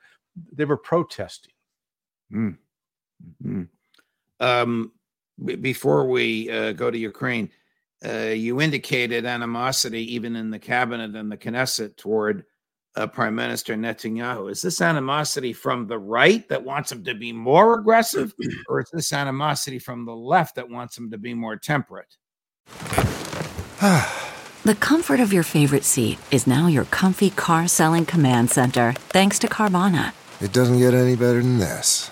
they 0.51 0.65
were 0.65 0.77
protesting. 0.77 1.53
Mm. 2.31 2.57
Mm-hmm. 3.43 3.63
Um, 4.39 4.91
b- 5.43 5.55
before 5.55 6.07
we 6.07 6.49
uh, 6.51 6.73
go 6.73 6.91
to 6.91 6.97
Ukraine, 6.97 7.49
uh, 8.05 8.29
you 8.29 8.61
indicated 8.61 9.25
animosity 9.25 10.13
even 10.13 10.35
in 10.35 10.51
the 10.51 10.59
cabinet 10.59 11.15
and 11.15 11.31
the 11.31 11.37
Knesset 11.37 11.97
toward 11.97 12.43
uh, 12.95 13.07
Prime 13.07 13.35
Minister 13.35 13.75
Netanyahu. 13.75 14.51
Is 14.51 14.61
this 14.61 14.81
animosity 14.81 15.53
from 15.53 15.87
the 15.87 15.99
right 15.99 16.47
that 16.49 16.63
wants 16.63 16.91
him 16.91 17.03
to 17.05 17.13
be 17.13 17.31
more 17.31 17.79
aggressive, 17.79 18.33
or 18.69 18.81
is 18.81 18.89
this 18.91 19.13
animosity 19.13 19.79
from 19.79 20.05
the 20.05 20.15
left 20.15 20.55
that 20.55 20.69
wants 20.69 20.97
him 20.97 21.11
to 21.11 21.17
be 21.17 21.33
more 21.33 21.55
temperate? 21.55 22.17
the 24.63 24.75
comfort 24.79 25.19
of 25.19 25.31
your 25.31 25.43
favorite 25.43 25.83
seat 25.83 26.17
is 26.31 26.47
now 26.47 26.67
your 26.67 26.85
comfy 26.85 27.29
car 27.29 27.67
selling 27.67 28.05
command 28.05 28.49
center, 28.49 28.93
thanks 29.09 29.39
to 29.39 29.47
Carvana. 29.47 30.13
It 30.41 30.53
doesn't 30.53 30.79
get 30.79 30.93
any 30.93 31.15
better 31.15 31.41
than 31.41 31.57
this. 31.59 32.11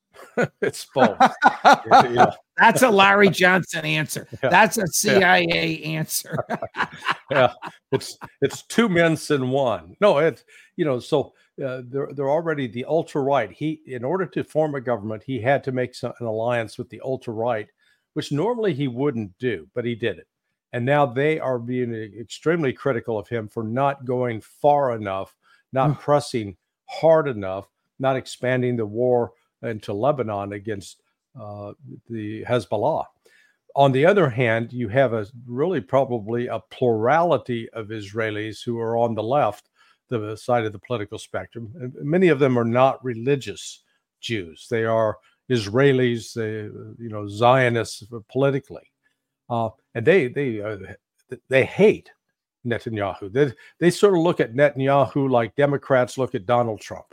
it's 0.61 0.85
both. 0.93 1.17
That's 2.57 2.81
a 2.81 2.89
Larry 2.89 3.29
Johnson 3.29 3.85
answer. 3.85 4.27
Yeah. 4.43 4.49
That's 4.49 4.77
a 4.77 4.87
CIA 4.87 5.45
yeah. 5.47 5.87
answer. 5.87 6.37
yeah, 7.31 7.53
it's 7.91 8.17
it's 8.41 8.63
two 8.63 8.89
mints 8.89 9.31
in 9.31 9.49
one. 9.49 9.95
No, 9.99 10.19
it's 10.19 10.43
you 10.75 10.85
know 10.85 10.99
so 10.99 11.33
uh, 11.63 11.81
they're 11.85 12.09
they're 12.13 12.29
already 12.29 12.67
the 12.67 12.85
ultra 12.85 13.21
right. 13.21 13.51
He 13.51 13.81
in 13.85 14.03
order 14.03 14.25
to 14.27 14.43
form 14.43 14.75
a 14.75 14.81
government, 14.81 15.23
he 15.23 15.39
had 15.39 15.63
to 15.65 15.71
make 15.71 15.95
some, 15.95 16.13
an 16.19 16.25
alliance 16.25 16.77
with 16.77 16.89
the 16.89 17.01
ultra 17.03 17.33
right, 17.33 17.67
which 18.13 18.31
normally 18.31 18.73
he 18.73 18.87
wouldn't 18.87 19.37
do, 19.39 19.67
but 19.73 19.85
he 19.85 19.95
did 19.95 20.19
it. 20.19 20.27
And 20.73 20.85
now 20.85 21.05
they 21.05 21.39
are 21.39 21.59
being 21.59 21.93
extremely 21.93 22.71
critical 22.71 23.19
of 23.19 23.27
him 23.27 23.49
for 23.49 23.63
not 23.63 24.05
going 24.05 24.39
far 24.39 24.95
enough, 24.95 25.35
not 25.73 25.99
pressing 25.99 26.55
hard 26.85 27.27
enough, 27.27 27.67
not 27.99 28.15
expanding 28.15 28.77
the 28.77 28.85
war 28.85 29.33
into 29.63 29.93
Lebanon 29.93 30.53
against 30.53 31.01
uh, 31.39 31.73
the 32.09 32.43
Hezbollah. 32.43 33.05
On 33.75 33.91
the 33.91 34.05
other 34.05 34.29
hand, 34.29 34.73
you 34.73 34.89
have 34.89 35.13
a 35.13 35.25
really 35.47 35.79
probably 35.79 36.47
a 36.47 36.59
plurality 36.59 37.69
of 37.69 37.87
Israelis 37.87 38.63
who 38.63 38.79
are 38.79 38.97
on 38.97 39.15
the 39.15 39.23
left, 39.23 39.69
the 40.09 40.35
side 40.35 40.65
of 40.65 40.73
the 40.73 40.79
political 40.79 41.17
spectrum. 41.17 41.71
Many 42.01 42.27
of 42.27 42.39
them 42.39 42.59
are 42.59 42.65
not 42.65 43.03
religious 43.03 43.83
Jews; 44.19 44.67
they 44.69 44.83
are 44.83 45.17
Israelis, 45.49 46.35
you 46.35 47.09
know, 47.09 47.27
Zionists 47.27 48.03
politically, 48.29 48.91
uh, 49.49 49.69
and 49.95 50.05
they 50.05 50.27
they 50.27 50.61
uh, 50.61 50.77
they 51.47 51.63
hate 51.63 52.11
Netanyahu. 52.65 53.31
They 53.31 53.53
they 53.79 53.89
sort 53.89 54.15
of 54.15 54.19
look 54.19 54.39
at 54.39 54.53
Netanyahu 54.53 55.29
like 55.29 55.55
Democrats 55.55 56.17
look 56.17 56.35
at 56.35 56.45
Donald 56.45 56.81
Trump. 56.81 57.07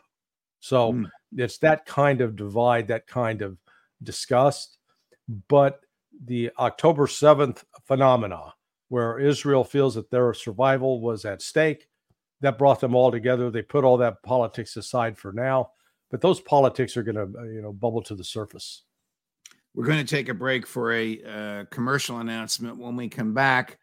So 0.61 0.93
mm. 0.93 1.11
It's 1.37 1.59
that 1.59 1.87
kind 1.87 2.21
of 2.21 2.37
divide, 2.37 2.89
that 2.89 3.07
kind 3.07 3.43
of 3.43 3.59
disgust. 4.03 4.79
But 5.49 5.81
the 6.25 6.51
October 6.59 7.07
7th 7.07 7.65
phenomena, 7.85 8.55
where 8.89 9.19
Israel 9.19 9.65
feels 9.65 9.95
that 9.95 10.11
their 10.11 10.33
survival 10.33 11.01
was 11.01 11.25
at 11.25 11.43
stake, 11.43 11.89
that 12.41 12.59
brought 12.59 12.81
them 12.81 12.95
all 12.95 13.11
together. 13.11 13.51
They 13.51 13.63
put 13.63 13.85
all 13.85 13.97
that 13.99 14.23
politics 14.23 14.77
aside 14.77 15.19
for 15.19 15.33
now, 15.33 15.71
but 16.11 16.21
those 16.21 16.41
politics 16.41 16.97
are 16.97 17.03
going 17.03 17.17
to, 17.17 17.39
uh, 17.39 17.45
you 17.45 17.63
know, 17.63 17.73
bubble 17.73 18.03
to 18.03 18.15
the 18.15 18.25
surface. 18.25 18.85
We're 19.75 19.87
going 19.87 20.05
to 20.05 20.17
take 20.17 20.29
a 20.29 20.35
break 20.35 20.67
for 20.67 20.93
a 20.93 21.23
uh, 21.23 21.65
commercial 21.71 22.19
announcement. 22.19 22.79
When 22.79 22.97
we 22.97 23.09
come 23.09 23.35
back, 23.35 23.79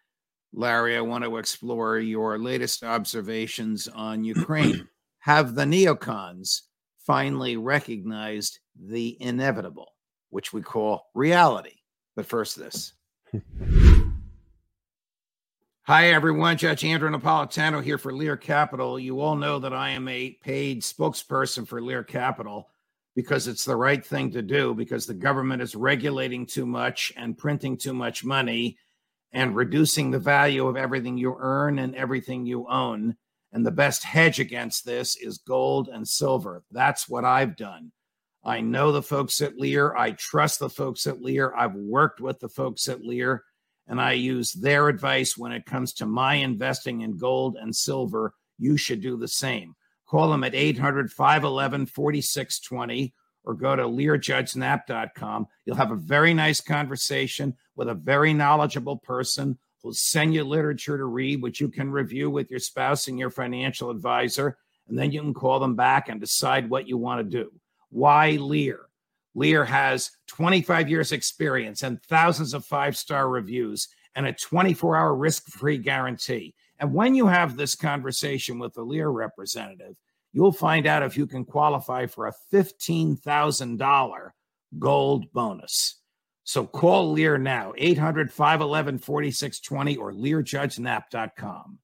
Larry, 0.53 0.97
I 0.97 1.01
want 1.01 1.23
to 1.25 1.37
explore 1.37 1.99
your 1.99 2.37
latest 2.37 2.83
observations 2.83 3.87
on 3.87 4.23
Ukraine. 4.23 4.87
Have 5.19 5.55
the 5.55 5.63
neocons 5.63 6.61
finally 7.05 7.57
recognized 7.57 8.59
the 8.79 9.17
inevitable, 9.21 9.93
which 10.29 10.51
we 10.53 10.61
call 10.61 11.07
reality. 11.13 11.75
But 12.15 12.25
first, 12.25 12.57
this. 12.57 12.93
Hi, 15.83 16.07
everyone. 16.07 16.57
Judge 16.57 16.83
Andrew 16.83 17.11
Napolitano 17.11 17.83
here 17.83 17.99
for 17.99 18.11
Lear 18.11 18.35
Capital. 18.35 18.97
You 18.99 19.21
all 19.21 19.35
know 19.35 19.59
that 19.59 19.73
I 19.73 19.91
am 19.91 20.07
a 20.07 20.31
paid 20.41 20.81
spokesperson 20.81 21.67
for 21.67 21.79
Lear 21.79 22.03
Capital 22.03 22.69
because 23.15 23.47
it's 23.47 23.65
the 23.65 23.75
right 23.75 24.03
thing 24.03 24.31
to 24.31 24.41
do 24.41 24.73
because 24.73 25.05
the 25.05 25.13
government 25.13 25.61
is 25.61 25.75
regulating 25.75 26.47
too 26.47 26.65
much 26.65 27.13
and 27.15 27.37
printing 27.37 27.77
too 27.77 27.93
much 27.93 28.25
money 28.25 28.79
and 29.31 29.55
reducing 29.55 30.09
the 30.09 30.17
value 30.17 30.65
of 30.65 30.75
everything 30.75 31.17
you 31.17 31.35
earn 31.37 31.77
and 31.77 31.95
everything 31.95 32.47
you 32.47 32.65
own. 32.67 33.15
And 33.55 33.65
the 33.65 33.71
best 33.71 34.03
hedge 34.03 34.41
against 34.41 34.83
this 34.83 35.15
is 35.15 35.37
gold 35.37 35.87
and 35.87 36.05
silver. 36.05 36.63
That's 36.71 37.07
what 37.07 37.23
I've 37.23 37.55
done. 37.55 37.93
I 38.43 38.59
know 38.59 38.91
the 38.91 39.01
folks 39.01 39.41
at 39.41 39.57
Lear. 39.57 39.95
I 39.95 40.11
trust 40.11 40.59
the 40.59 40.69
folks 40.69 41.07
at 41.07 41.21
Lear. 41.21 41.55
I've 41.55 41.73
worked 41.73 42.19
with 42.19 42.37
the 42.41 42.49
folks 42.49 42.89
at 42.89 43.01
Lear, 43.01 43.45
and 43.87 44.01
I 44.01 44.11
use 44.11 44.51
their 44.51 44.89
advice 44.89 45.37
when 45.37 45.53
it 45.53 45.65
comes 45.65 45.93
to 45.93 46.05
my 46.05 46.33
investing 46.35 46.99
in 46.99 47.17
gold 47.17 47.55
and 47.55 47.73
silver. 47.73 48.33
You 48.59 48.75
should 48.75 48.99
do 48.99 49.15
the 49.15 49.29
same. 49.29 49.75
Call 50.05 50.31
them 50.31 50.43
at 50.43 50.53
800 50.53 51.09
511 51.13 51.85
4620 51.85 53.13
or 53.45 53.53
go 53.53 53.73
to 53.73 53.83
learjudgesnap.com. 53.83 55.47
You'll 55.63 55.77
have 55.77 55.91
a 55.91 55.95
very 55.95 56.33
nice 56.33 56.59
conversation 56.59 57.55
with 57.77 57.87
a 57.87 57.93
very 57.95 58.33
knowledgeable 58.33 58.97
person 58.97 59.57
We'll 59.85 59.93
send 59.93 60.33
you 60.33 60.43
literature 60.43 60.97
to 60.97 61.05
read, 61.05 61.43
which 61.43 61.61
you 61.61 61.69
can 61.69 61.91
review 61.91 62.31
with 62.31 62.49
your 62.49 62.59
spouse 62.59 63.07
and 63.07 63.19
your 63.19 63.29
financial 63.29 63.91
advisor. 63.91 64.57
And 64.87 64.97
then 64.97 65.11
you 65.11 65.21
can 65.21 65.31
call 65.31 65.59
them 65.59 65.75
back 65.75 66.09
and 66.09 66.19
decide 66.19 66.67
what 66.67 66.87
you 66.87 66.97
want 66.97 67.19
to 67.19 67.37
do. 67.37 67.51
Why 67.89 68.31
Lear? 68.31 68.87
Lear 69.35 69.63
has 69.63 70.09
25 70.25 70.89
years 70.89 71.11
experience 71.11 71.83
and 71.83 72.01
thousands 72.01 72.55
of 72.55 72.65
five-star 72.65 73.29
reviews 73.29 73.87
and 74.15 74.25
a 74.25 74.33
24-hour 74.33 75.13
risk-free 75.13 75.77
guarantee. 75.77 76.55
And 76.79 76.91
when 76.91 77.13
you 77.13 77.27
have 77.27 77.55
this 77.55 77.75
conversation 77.75 78.57
with 78.57 78.73
the 78.73 78.81
Lear 78.81 79.09
representative, 79.09 79.95
you'll 80.33 80.51
find 80.51 80.87
out 80.87 81.03
if 81.03 81.15
you 81.15 81.27
can 81.27 81.45
qualify 81.45 82.07
for 82.07 82.25
a 82.25 82.33
$15,000 82.51 84.29
gold 84.79 85.31
bonus. 85.31 85.99
So 86.45 86.65
call 86.67 87.11
Lear 87.11 87.39
now, 87.39 87.73
800 87.75 88.31
511 88.31 88.99
4620 88.99 89.97
or 89.97 90.13
learjudgenap.com. 90.13 91.79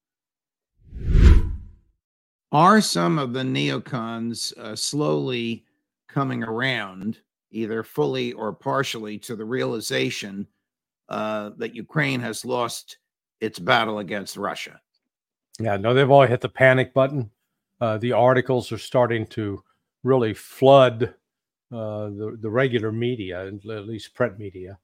Are 2.51 2.81
some 2.81 3.17
of 3.17 3.33
the 3.33 3.41
neocons 3.41 4.55
uh, 4.57 4.75
slowly 4.75 5.65
coming 6.07 6.43
around, 6.43 7.17
either 7.49 7.81
fully 7.81 8.33
or 8.33 8.53
partially, 8.53 9.17
to 9.19 9.35
the 9.35 9.45
realization 9.45 10.45
uh, 11.09 11.51
that 11.57 11.73
Ukraine 11.73 12.19
has 12.19 12.45
lost 12.45 12.97
its 13.39 13.57
battle 13.57 13.97
against 13.97 14.37
Russia? 14.37 14.79
Yeah, 15.59 15.77
no, 15.77 15.95
they've 15.95 16.09
all 16.09 16.27
hit 16.27 16.41
the 16.41 16.49
panic 16.49 16.93
button. 16.93 17.31
Uh, 17.79 17.97
the 17.97 18.11
articles 18.11 18.71
are 18.71 18.77
starting 18.77 19.25
to 19.27 19.63
really 20.03 20.35
flood 20.35 21.15
the 21.71 22.37
the 22.41 22.49
regular 22.49 22.91
media, 22.91 23.47
at 23.47 23.87
least 23.87 24.13
print 24.13 24.37
media. 24.37 24.77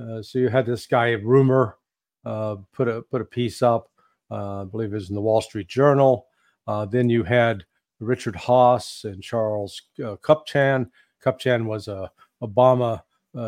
Uh, 0.00 0.22
so 0.22 0.38
you 0.38 0.48
had 0.48 0.66
this 0.66 0.86
guy 0.86 1.10
rumor 1.10 1.76
uh, 2.24 2.56
put 2.72 2.88
a 2.88 3.02
put 3.02 3.20
a 3.20 3.24
piece 3.24 3.62
up, 3.62 3.90
uh, 4.30 4.62
I 4.62 4.64
believe 4.64 4.92
it 4.92 4.96
was 4.96 5.10
in 5.10 5.14
the 5.14 5.20
Wall 5.20 5.40
Street 5.40 5.68
Journal. 5.68 6.26
Uh, 6.66 6.86
then 6.86 7.08
you 7.10 7.24
had 7.24 7.64
Richard 8.00 8.34
Haass 8.34 9.04
and 9.04 9.22
Charles 9.22 9.82
uh, 10.00 10.16
Kupchan. 10.16 10.90
Kupchan 11.24 11.66
was 11.66 11.88
a 11.88 12.10
Obama 12.42 13.02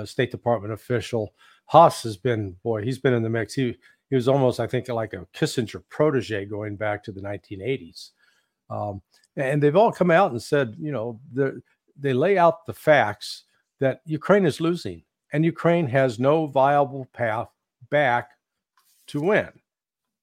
State 0.04 0.30
Department 0.30 0.72
official. 0.72 1.34
Haass 1.72 2.02
has 2.02 2.16
been 2.16 2.56
boy, 2.62 2.82
he's 2.82 2.98
been 2.98 3.14
in 3.14 3.22
the 3.22 3.30
mix. 3.30 3.54
He 3.54 3.76
he 4.10 4.16
was 4.16 4.28
almost, 4.28 4.60
I 4.60 4.66
think, 4.66 4.88
like 4.88 5.12
a 5.12 5.26
Kissinger 5.34 5.82
protege 5.88 6.44
going 6.44 6.76
back 6.76 7.02
to 7.04 7.12
the 7.12 7.20
1980s. 7.20 8.10
Um, 8.70 9.02
and 9.36 9.62
they've 9.62 9.74
all 9.74 9.90
come 9.90 10.10
out 10.10 10.30
and 10.30 10.40
said, 10.40 10.76
you 10.78 10.92
know, 10.92 11.18
they 11.98 12.12
lay 12.12 12.38
out 12.38 12.66
the 12.66 12.74
facts 12.74 13.44
that 13.80 14.00
Ukraine 14.04 14.46
is 14.46 14.60
losing 14.60 15.02
and 15.32 15.44
Ukraine 15.44 15.86
has 15.88 16.18
no 16.18 16.46
viable 16.46 17.06
path 17.12 17.48
back 17.90 18.30
to 19.08 19.20
win. 19.20 19.50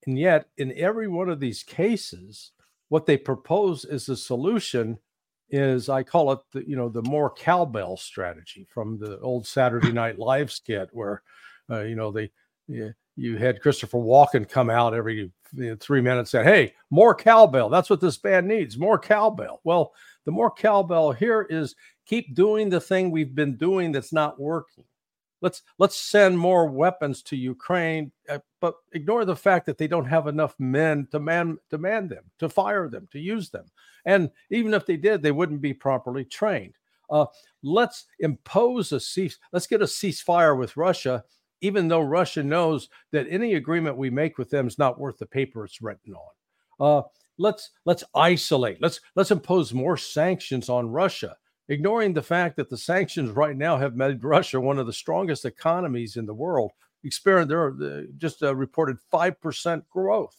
And 0.08 0.18
yet, 0.18 0.48
in 0.58 0.74
every 0.76 1.08
one 1.08 1.30
of 1.30 1.40
these 1.40 1.64
cases, 1.64 2.52
what 2.90 3.06
they 3.06 3.18
propose 3.18 3.86
as 3.86 4.10
a 4.10 4.18
solution 4.18 4.98
is 5.50 5.90
I 5.90 6.04
call 6.04 6.32
it 6.32 6.40
the 6.54 6.68
you 6.68 6.76
know 6.76 6.90
the 6.90 7.04
more 7.04 7.30
cowbell 7.30 7.98
strategy 7.98 8.66
from 8.70 8.98
the 8.98 9.20
old 9.20 9.46
Saturday 9.46 9.92
Night 9.92 10.18
Live 10.18 10.52
skit 10.52 10.90
where 10.94 11.22
uh, 11.70 11.82
you 11.82 11.96
know 11.96 12.12
they 12.12 12.32
you, 12.68 12.94
you 13.16 13.38
had 13.38 13.62
Christopher 13.62 13.98
Walken 13.98 14.48
come 14.48 14.70
out 14.70 14.94
every 14.94 15.32
you 15.54 15.72
know, 15.72 15.78
three 15.80 16.02
minutes 16.02 16.34
and 16.34 16.46
say, 16.46 16.50
"Hey, 16.50 16.74
more 16.90 17.16
cowbell. 17.16 17.70
That's 17.70 17.90
what 17.90 18.02
this 18.02 18.18
band 18.18 18.48
needs. 18.48 18.78
More 18.78 19.00
cowbell." 19.00 19.62
Well, 19.64 19.94
the 20.26 20.32
more 20.32 20.52
cowbell 20.52 21.12
here 21.12 21.48
is 21.50 21.76
keep 22.06 22.36
doing 22.36 22.70
the 22.70 22.82
thing 22.82 23.12
we've 23.12 23.36
been 23.36 23.58
doing 23.58 23.92
that's 23.92 24.14
not 24.14 24.40
working. 24.40 24.86
Let's 25.42 25.64
let's 25.80 26.00
send 26.00 26.38
more 26.38 26.68
weapons 26.68 27.24
to 27.24 27.36
Ukraine, 27.36 28.12
uh, 28.30 28.40
but 28.60 28.76
ignore 28.94 29.26
the 29.26 29.36
fact 29.36 29.66
that 29.66 29.78
they 29.78 29.88
don't 29.88 30.06
have 30.06 30.28
enough 30.28 30.56
men 30.60 31.08
to 31.12 31.20
man 31.20 31.58
to 31.72 31.78
man 31.80 32.08
them, 32.08 32.24
to 32.40 32.48
fire 32.48 32.88
them, 32.88 33.08
to 33.12 33.20
use 33.20 33.50
them. 33.50 33.66
And 34.06 34.30
even 34.52 34.74
if 34.74 34.86
they 34.86 34.98
did, 34.98 35.22
they 35.22 35.32
wouldn't 35.32 35.62
be 35.62 35.74
properly 35.74 36.26
trained. 36.26 36.76
Uh, 37.10 37.26
let's 37.64 38.06
impose 38.20 38.92
a 38.92 39.00
cease. 39.00 39.38
Let's 39.52 39.68
get 39.68 39.82
a 39.82 39.86
ceasefire 39.86 40.58
with 40.58 40.78
Russia, 40.78 41.26
even 41.62 41.88
though 41.88 42.02
Russia 42.02 42.44
knows 42.44 42.90
that 43.12 43.28
any 43.30 43.56
agreement 43.56 43.98
we 43.98 44.10
make 44.10 44.38
with 44.38 44.50
them 44.50 44.68
is 44.68 44.78
not 44.78 45.00
worth 45.00 45.18
the 45.18 45.26
paper 45.26 45.64
it's 45.64 45.82
written 45.82 46.14
on. 46.14 46.26
Uh, 46.80 47.08
let's 47.38 47.72
let's 47.86 48.04
isolate. 48.16 48.82
Let's 48.82 49.00
let's 49.16 49.32
impose 49.32 49.74
more 49.74 49.98
sanctions 49.98 50.70
on 50.70 50.90
Russia 50.90 51.36
ignoring 51.72 52.14
the 52.14 52.22
fact 52.22 52.58
that 52.58 52.70
the 52.70 52.78
sanctions 52.78 53.32
right 53.32 53.56
now 53.56 53.78
have 53.78 53.96
made 53.96 54.24
Russia 54.24 54.60
one 54.60 54.78
of 54.78 54.86
the 54.86 54.94
strongest 54.94 55.46
economies 55.46 56.18
in 56.18 56.26
the 56.26 56.34
world. 56.34 56.72
Experience 57.04 57.50
they're 57.50 58.06
just 58.18 58.44
uh, 58.44 58.56
reported 58.56 58.98
five 59.10 59.40
percent 59.42 59.84
growth, 59.90 60.36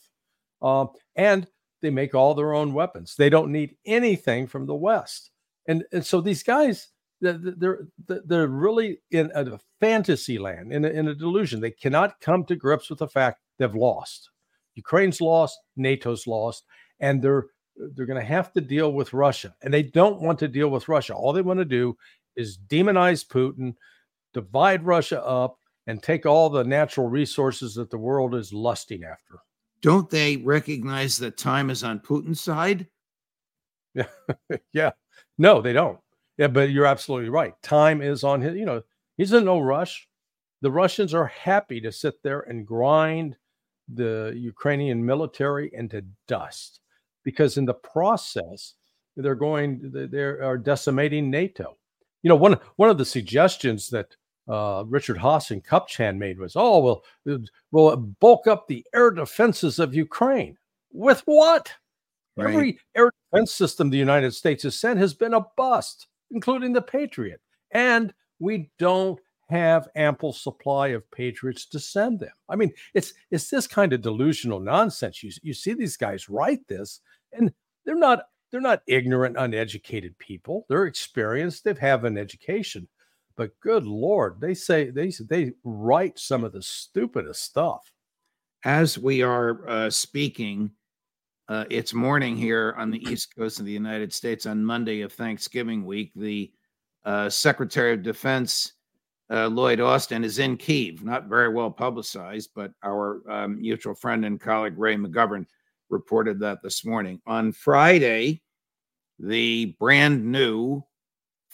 um, 0.61 0.91
and 1.17 1.49
they 1.81 1.91
make 1.91 2.15
all 2.15 2.35
their 2.35 2.55
own 2.55 2.73
weapons. 2.73 3.17
They 3.17 3.31
don't 3.31 3.51
need 3.51 3.75
anything 3.85 4.47
from 4.47 4.67
the 4.67 4.75
West, 4.75 5.33
and 5.67 5.85
and 5.93 6.07
so 6.07 6.21
these 6.21 6.45
guys 6.45 6.89
they're 7.23 7.87
they're 8.07 8.49
really 8.49 8.99
in 9.11 9.31
a 9.35 9.59
fantasy 9.81 10.39
land, 10.39 10.73
in 10.73 10.85
a, 10.85 10.89
in 10.89 11.09
a 11.09 11.15
delusion. 11.15 11.61
They 11.61 11.71
cannot 11.71 12.21
come 12.21 12.45
to 12.47 12.57
grips 12.57 12.91
with 12.91 12.99
the 12.99 13.09
fact 13.09 13.41
they've 13.59 13.75
lost. 13.75 14.31
Ukraine's 14.75 15.21
lost, 15.21 15.59
NATO's 15.77 16.27
lost, 16.27 16.65
and 17.01 17.23
they're 17.23 17.47
they're 17.95 18.07
going 18.07 18.21
to 18.21 18.27
have 18.27 18.53
to 18.53 18.61
deal 18.61 18.93
with 18.93 19.13
Russia, 19.13 19.55
and 19.63 19.73
they 19.73 19.83
don't 19.83 20.21
want 20.21 20.39
to 20.41 20.49
deal 20.49 20.69
with 20.69 20.89
Russia. 20.89 21.15
All 21.15 21.33
they 21.33 21.43
want 21.43 21.59
to 21.59 21.65
do 21.65 21.97
is 22.37 22.59
demonize 22.69 23.27
Putin, 23.27 23.75
divide 24.35 24.85
Russia 24.85 25.25
up, 25.25 25.59
and 25.87 26.03
take 26.03 26.27
all 26.27 26.51
the 26.51 26.65
natural 26.65 27.09
resources 27.09 27.75
that 27.75 27.91
the 27.91 27.99
world 27.99 28.35
is 28.35 28.53
lusting 28.53 29.05
after. 29.05 29.39
Don't 29.81 30.09
they 30.11 30.37
recognize 30.39 31.17
that 31.19 31.37
time 31.37 31.71
is 31.71 31.85
on 31.85 32.01
Putin's 32.01 32.41
side? 32.41 32.89
Yeah, 33.95 34.57
yeah. 34.73 34.91
No, 35.37 35.61
they 35.61 35.75
don't. 35.75 35.99
Yeah, 36.43 36.49
but 36.49 36.71
you're 36.71 36.87
absolutely 36.87 37.29
right. 37.31 37.55
Time 37.63 38.03
is 38.03 38.25
on 38.25 38.41
his. 38.41 38.57
You 38.57 38.65
know, 38.65 38.83
he's 39.17 39.33
in 39.33 39.45
no 39.45 39.61
rush. 39.61 40.09
The 40.61 40.73
Russians 40.73 41.15
are 41.15 41.27
happy 41.27 41.81
to 41.81 41.93
sit 41.93 42.21
there 42.25 42.41
and 42.41 42.67
grind 42.67 43.37
the 43.95 44.33
Ukrainian 44.37 45.07
military 45.07 45.71
into 45.73 46.05
dust 46.27 46.81
because 47.23 47.59
in 47.59 47.65
the 47.65 47.75
process 47.75 48.75
they're 49.17 49.37
going 49.37 49.93
they 49.93 50.19
are 50.19 50.59
decimating 50.59 51.31
NATO. 51.31 51.79
You 52.25 52.29
know, 52.31 52.35
one 52.35 52.59
one 52.75 52.91
of 52.91 52.99
the 52.99 53.05
suggestions 53.05 53.89
that 53.91 54.17
uh, 54.49 54.83
Richard 54.89 55.19
Haass 55.19 55.53
and 55.53 55.65
Kupchan 55.65 56.19
made 56.19 56.41
was, 56.41 56.55
oh, 56.57 56.81
well, 56.81 57.45
we'll 57.71 57.97
bulk 57.97 58.49
up 58.49 58.67
the 58.67 58.85
air 58.93 59.13
defenses 59.13 59.79
of 59.79 59.95
Ukraine. 59.95 60.59
With 60.91 61.23
what? 61.25 61.73
Right. 62.37 62.53
Every 62.53 62.79
air 62.97 63.13
defense 63.31 63.53
system 63.53 63.91
the 63.91 63.97
United 63.97 64.35
States 64.35 64.65
has 64.65 64.77
sent 64.81 64.99
has 64.99 65.15
been 65.15 65.35
a 65.35 65.47
bust, 65.57 66.09
including 66.33 66.73
the 66.73 66.83
Patriot. 66.83 67.41
And 67.73 68.13
we 68.39 68.71
don't 68.79 69.19
have 69.49 69.89
ample 69.97 70.33
supply 70.33 70.89
of 70.89 71.09
patriots 71.11 71.67
to 71.67 71.79
send 71.79 72.21
them. 72.21 72.33
I 72.49 72.57
mean, 72.57 72.73
it's 72.95 73.13
it's 73.31 73.51
this 73.51 73.67
kind 73.67 73.93
of 73.93 74.01
delusional 74.01 74.61
nonsense. 74.61 75.23
You 75.23 75.31
you 75.43 75.55
see 75.55 75.75
these 75.75 75.97
guys 75.97 76.29
write 76.29 76.67
this, 76.69 77.01
and 77.33 77.53
they're 77.85 77.95
not 77.95 78.25
they're 78.51 78.61
not 78.61 78.83
ignorant, 78.87 79.37
uneducated 79.39 80.19
people. 80.19 80.67
They're 80.69 80.87
experienced. 80.87 81.65
They 81.65 81.75
have 81.81 82.05
an 82.05 82.19
education, 82.19 82.89
but 83.37 83.59
good 83.61 83.85
lord, 83.87 84.41
they 84.41 84.55
say 84.55 84.91
they 84.91 85.13
they 85.29 85.53
write 85.65 86.19
some 86.19 86.45
of 86.45 86.53
the 86.53 86.63
stupidest 86.63 87.43
stuff. 87.43 87.93
As 88.65 88.99
we 88.99 89.23
are 89.23 89.69
uh, 89.69 89.91
speaking, 89.91 90.71
uh, 91.53 91.67
it's 91.69 91.93
morning 91.93 92.35
here 92.35 92.75
on 92.79 92.91
the 92.91 93.07
East 93.11 93.37
Coast 93.37 93.61
of 93.61 93.67
the 93.67 93.73
United 93.73 94.11
States 94.11 94.47
on 94.47 94.65
Monday 94.65 95.03
of 95.03 95.13
Thanksgiving 95.13 95.85
week. 95.85 96.11
The 96.17 96.51
uh, 97.05 97.29
Secretary 97.29 97.93
of 97.93 98.03
Defense 98.03 98.73
uh, 99.31 99.49
Lloyd 99.49 99.79
Austin 99.79 100.25
is 100.25 100.39
in 100.39 100.57
Kiev, 100.57 101.05
not 101.05 101.27
very 101.27 101.51
well 101.51 101.71
publicized, 101.71 102.53
but 102.55 102.73
our 102.83 103.21
um, 103.31 103.61
mutual 103.61 103.95
friend 103.95 104.25
and 104.25 104.41
colleague 104.41 104.79
Ray 104.79 104.97
McGovern 104.97 105.45
reported 105.91 106.41
that 106.41 106.63
this 106.63 106.87
morning. 106.87 107.21
On 107.27 107.53
Friday, 107.53 108.41
the 109.19 109.77
brand 109.79 110.25
new 110.25 110.83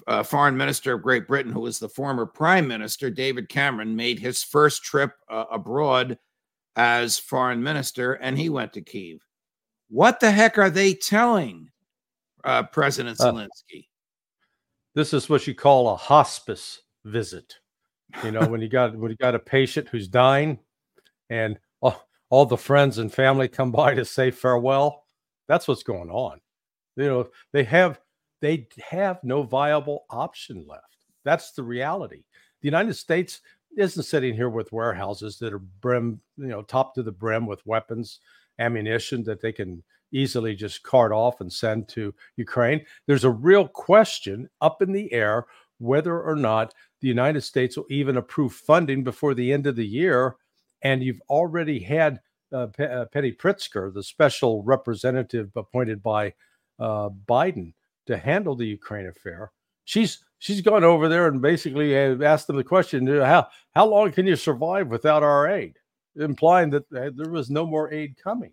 uh, 0.07 0.23
foreign 0.23 0.57
minister 0.57 0.93
of 0.93 1.03
Great 1.03 1.27
Britain, 1.27 1.51
who 1.51 1.63
was 1.63 1.81
the 1.81 1.89
former 1.89 2.25
prime 2.25 2.69
minister, 2.69 3.11
David 3.11 3.49
Cameron, 3.49 3.97
made 3.97 4.21
his 4.21 4.45
first 4.45 4.85
trip 4.85 5.11
uh, 5.29 5.47
abroad 5.51 6.21
as 6.77 7.19
foreign 7.19 7.61
minister, 7.61 8.13
and 8.13 8.39
he 8.39 8.49
went 8.49 8.73
to 8.75 8.81
Kiev. 8.81 9.28
What 9.89 10.21
the 10.21 10.31
heck 10.31 10.59
are 10.59 10.71
they 10.71 10.95
telling 10.95 11.71
uh, 12.45 12.65
President 12.65 13.21
uh, 13.21 13.33
Zelensky? 13.33 13.87
this 14.99 15.15
is 15.15 15.29
what 15.29 15.47
you 15.47 15.55
call 15.55 15.91
a 15.91 15.97
hospice 15.97 16.83
visit. 17.05 17.55
You 18.25 18.33
know, 18.33 18.41
when 18.49 18.61
you 18.61 18.69
got 18.69 18.97
when 18.97 19.13
you 19.13 19.17
got 19.17 19.37
a 19.37 19.39
patient 19.39 19.89
who's 19.89 20.09
dying, 20.09 20.59
and 21.31 21.57
oh, 21.83 22.03
all 22.31 22.47
the 22.47 22.57
friends 22.57 22.99
and 22.99 23.13
family 23.13 23.47
come 23.47 23.71
by 23.71 23.95
to 23.95 24.05
say 24.05 24.33
farewell. 24.33 25.05
That's 25.47 25.69
what's 25.69 25.85
going 25.85 26.11
on. 26.11 26.41
You 26.97 27.05
know, 27.05 27.29
they 27.53 27.63
have 27.65 28.01
they 28.41 28.67
have 28.91 29.23
no 29.23 29.45
viable 29.45 30.05
option 30.11 30.65
left. 30.67 30.83
That's 31.25 31.53
the 31.53 31.63
reality. 31.63 32.25
The 32.61 32.67
United 32.67 32.95
States 32.95 33.41
isn't 33.77 34.03
sitting 34.03 34.35
here 34.35 34.51
with 34.51 34.73
warehouses 34.73 35.39
that 35.39 35.53
are 35.53 35.61
brim, 35.61 36.21
you 36.37 36.49
know, 36.49 36.63
top 36.63 36.95
to 36.97 37.05
the 37.05 37.13
brim 37.13 37.47
with 37.47 37.65
weapons, 37.67 38.19
ammunition 38.59 39.23
that 39.25 39.41
they 39.41 39.53
can 39.53 39.83
easily 40.13 40.55
just 40.55 40.83
cart 40.83 41.13
off 41.13 41.41
and 41.41 41.53
send 41.53 41.89
to 41.89 42.15
Ukraine. 42.37 42.85
There's 43.07 43.25
a 43.25 43.31
real 43.31 43.69
question 43.69 44.49
up 44.61 44.83
in 44.83 44.93
the 44.93 45.13
air 45.13 45.47
whether 45.79 46.21
or 46.21 46.35
not 46.35 46.75
the 47.01 47.09
United 47.09 47.43
States 47.43 47.77
will 47.77 47.87
even 47.89 48.17
approve 48.17 48.53
funding 48.53 49.05
before 49.05 49.35
the 49.35 49.53
end 49.53 49.67
of 49.67 49.77
the 49.77 49.87
year. 49.87 50.37
And 50.83 51.03
you've 51.03 51.23
already 51.29 51.79
had 51.79 52.21
uh, 52.53 52.67
P- 52.67 52.85
uh, 52.85 53.05
Penny 53.07 53.33
Pritzker, 53.33 53.93
the 53.93 54.03
special 54.03 54.63
representative 54.63 55.51
appointed 55.57 56.03
by 56.03 56.35
uh, 56.79 57.11
Biden 57.27 57.75
to 58.07 58.17
handle 58.17 58.57
the 58.57 58.67
Ukraine 58.67 59.07
affair. 59.07 59.53
She's 59.85 60.25
she's 60.39 60.61
gone 60.61 60.85
over 60.85 61.09
there 61.09 61.27
and 61.29 61.43
basically 61.43 61.97
asked 61.97 62.47
them 62.47 62.57
the 62.57 62.65
question: 62.65 63.07
How 63.07 63.49
how 63.75 63.87
long 63.87 64.13
can 64.13 64.27
you 64.27 64.37
survive 64.37 64.89
without 64.89 65.23
our 65.23 65.49
aid? 65.49 65.79
Implying 66.19 66.71
that 66.71 66.89
there 66.91 67.31
was 67.31 67.51
no 67.51 67.67
more 67.67 67.93
aid 67.93 68.17
coming. 68.23 68.53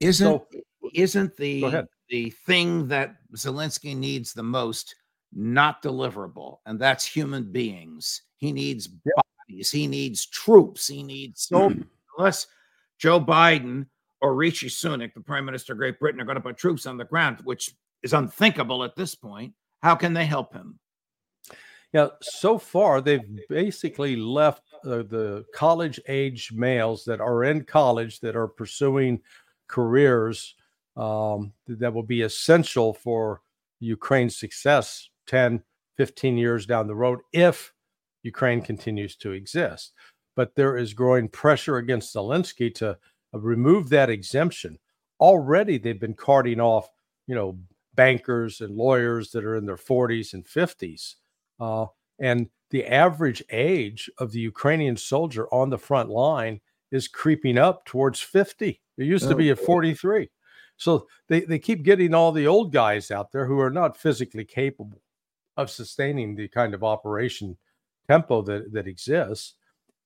Isn't 0.00 0.26
so, 0.26 0.46
isn't 0.94 1.36
the 1.36 1.86
the 2.08 2.30
thing 2.30 2.86
that 2.88 3.16
Zelensky 3.34 3.96
needs 3.96 4.32
the 4.32 4.42
most 4.42 4.94
not 5.32 5.82
deliverable, 5.82 6.58
and 6.66 6.78
that's 6.78 7.04
human 7.04 7.50
beings. 7.50 8.22
He 8.38 8.52
needs 8.52 8.88
yeah. 9.04 9.12
bodies. 9.48 9.70
He 9.70 9.86
needs 9.86 10.26
troops. 10.26 10.86
He 10.86 11.02
needs 11.02 11.42
so 11.42 11.70
mm-hmm. 11.70 11.82
unless 12.18 12.46
Joe 12.98 13.20
Biden 13.20 13.86
or 14.20 14.34
Rishi 14.34 14.68
Sunak, 14.68 15.14
the 15.14 15.20
Prime 15.20 15.44
Minister 15.44 15.72
of 15.72 15.78
Great 15.78 15.98
Britain, 15.98 16.20
are 16.20 16.24
going 16.24 16.36
to 16.36 16.40
put 16.40 16.56
troops 16.56 16.86
on 16.86 16.96
the 16.96 17.04
ground, 17.04 17.38
which 17.44 17.74
is 18.02 18.12
unthinkable 18.12 18.84
at 18.84 18.96
this 18.96 19.14
point. 19.14 19.52
How 19.82 19.94
can 19.94 20.14
they 20.14 20.26
help 20.26 20.52
him? 20.52 20.78
Yeah, 21.92 22.08
so 22.20 22.58
far 22.58 23.00
they've 23.00 23.20
basically 23.48 24.16
left 24.16 24.62
uh, 24.84 25.02
the 25.02 25.44
college 25.54 26.00
age 26.08 26.52
males 26.52 27.04
that 27.04 27.20
are 27.20 27.44
in 27.44 27.64
college 27.64 28.20
that 28.20 28.36
are 28.36 28.48
pursuing 28.48 29.20
careers 29.68 30.54
um, 30.96 31.52
that 31.66 31.92
will 31.92 32.02
be 32.02 32.22
essential 32.22 32.92
for 32.92 33.40
Ukraine's 33.80 34.36
success 34.36 35.08
10, 35.26 35.62
15 35.96 36.36
years 36.36 36.66
down 36.66 36.86
the 36.86 36.94
road 36.94 37.20
if 37.32 37.72
Ukraine 38.22 38.60
continues 38.60 39.16
to 39.16 39.32
exist. 39.32 39.92
But 40.34 40.54
there 40.54 40.76
is 40.76 40.92
growing 40.92 41.28
pressure 41.28 41.78
against 41.78 42.14
Zelensky 42.14 42.74
to 42.76 42.90
uh, 42.90 43.38
remove 43.38 43.88
that 43.90 44.10
exemption. 44.10 44.78
Already 45.20 45.78
they've 45.78 46.00
been 46.00 46.14
carting 46.14 46.60
off, 46.60 46.90
you 47.26 47.34
know, 47.34 47.58
bankers 47.94 48.60
and 48.60 48.76
lawyers 48.76 49.30
that 49.30 49.44
are 49.44 49.56
in 49.56 49.64
their 49.64 49.76
40s 49.76 50.34
and 50.34 50.44
50s. 50.44 51.14
Uh, 51.60 51.86
and 52.18 52.48
the 52.70 52.84
average 52.86 53.42
age 53.50 54.10
of 54.18 54.32
the 54.32 54.40
Ukrainian 54.40 54.96
soldier 54.96 55.46
on 55.52 55.70
the 55.70 55.78
front 55.78 56.08
line 56.08 56.60
is 56.90 57.08
creeping 57.08 57.58
up 57.58 57.84
towards 57.84 58.20
50. 58.20 58.80
It 58.98 59.04
used 59.04 59.28
to 59.28 59.34
be 59.34 59.50
at 59.50 59.58
43. 59.58 60.28
So 60.76 61.06
they, 61.28 61.40
they 61.40 61.58
keep 61.58 61.82
getting 61.82 62.14
all 62.14 62.32
the 62.32 62.46
old 62.46 62.72
guys 62.72 63.10
out 63.10 63.32
there 63.32 63.46
who 63.46 63.60
are 63.60 63.70
not 63.70 63.96
physically 63.96 64.44
capable 64.44 65.00
of 65.56 65.70
sustaining 65.70 66.34
the 66.34 66.48
kind 66.48 66.74
of 66.74 66.84
operation 66.84 67.56
tempo 68.08 68.42
that, 68.42 68.72
that 68.72 68.86
exists. 68.86 69.54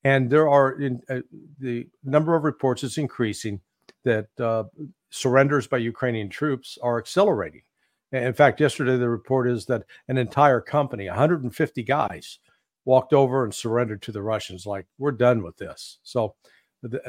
And 0.05 0.31
there 0.31 0.49
are 0.49 0.81
in, 0.81 1.03
uh, 1.11 1.21
the 1.59 1.89
number 2.05 2.35
of 2.35 2.45
reports 2.45 2.83
is 2.83 2.99
increasing 2.99 3.61
that 4.05 4.29
uh, 4.39 4.65
surrenders 5.11 5.67
by 5.67 5.79
Ukrainian 5.79 6.29
troops 6.29 6.79
are 6.83 6.99
accelerating. 6.99 7.63
In 8.12 8.33
fact, 8.33 8.61
yesterday 8.61 8.96
the 8.96 9.09
report 9.09 9.49
is 9.49 9.66
that 9.66 9.85
an 10.09 10.18
entire 10.18 10.61
company, 10.61 11.07
150 11.07 11.83
guys, 11.85 12.38
walked 12.85 13.12
over 13.12 13.44
and 13.44 13.55
surrendered 13.55 14.03
to 14.03 14.12
the 14.12 14.23
Russians. 14.23 14.66
Like 14.66 14.87
we're 14.99 15.12
done 15.12 15.42
with 15.42 15.57
this. 15.57 15.99
So 16.03 16.35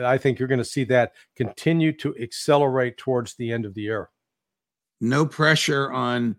I 0.03 0.17
think 0.17 0.37
you're 0.37 0.47
going 0.47 0.59
to 0.59 0.65
see 0.65 0.83
that 0.85 1.13
continue 1.35 1.91
to 1.97 2.15
accelerate 2.17 2.97
towards 2.97 3.35
the 3.35 3.51
end 3.51 3.65
of 3.65 3.73
the 3.73 3.81
year. 3.81 4.09
No 4.99 5.25
pressure 5.25 5.91
on 5.91 6.35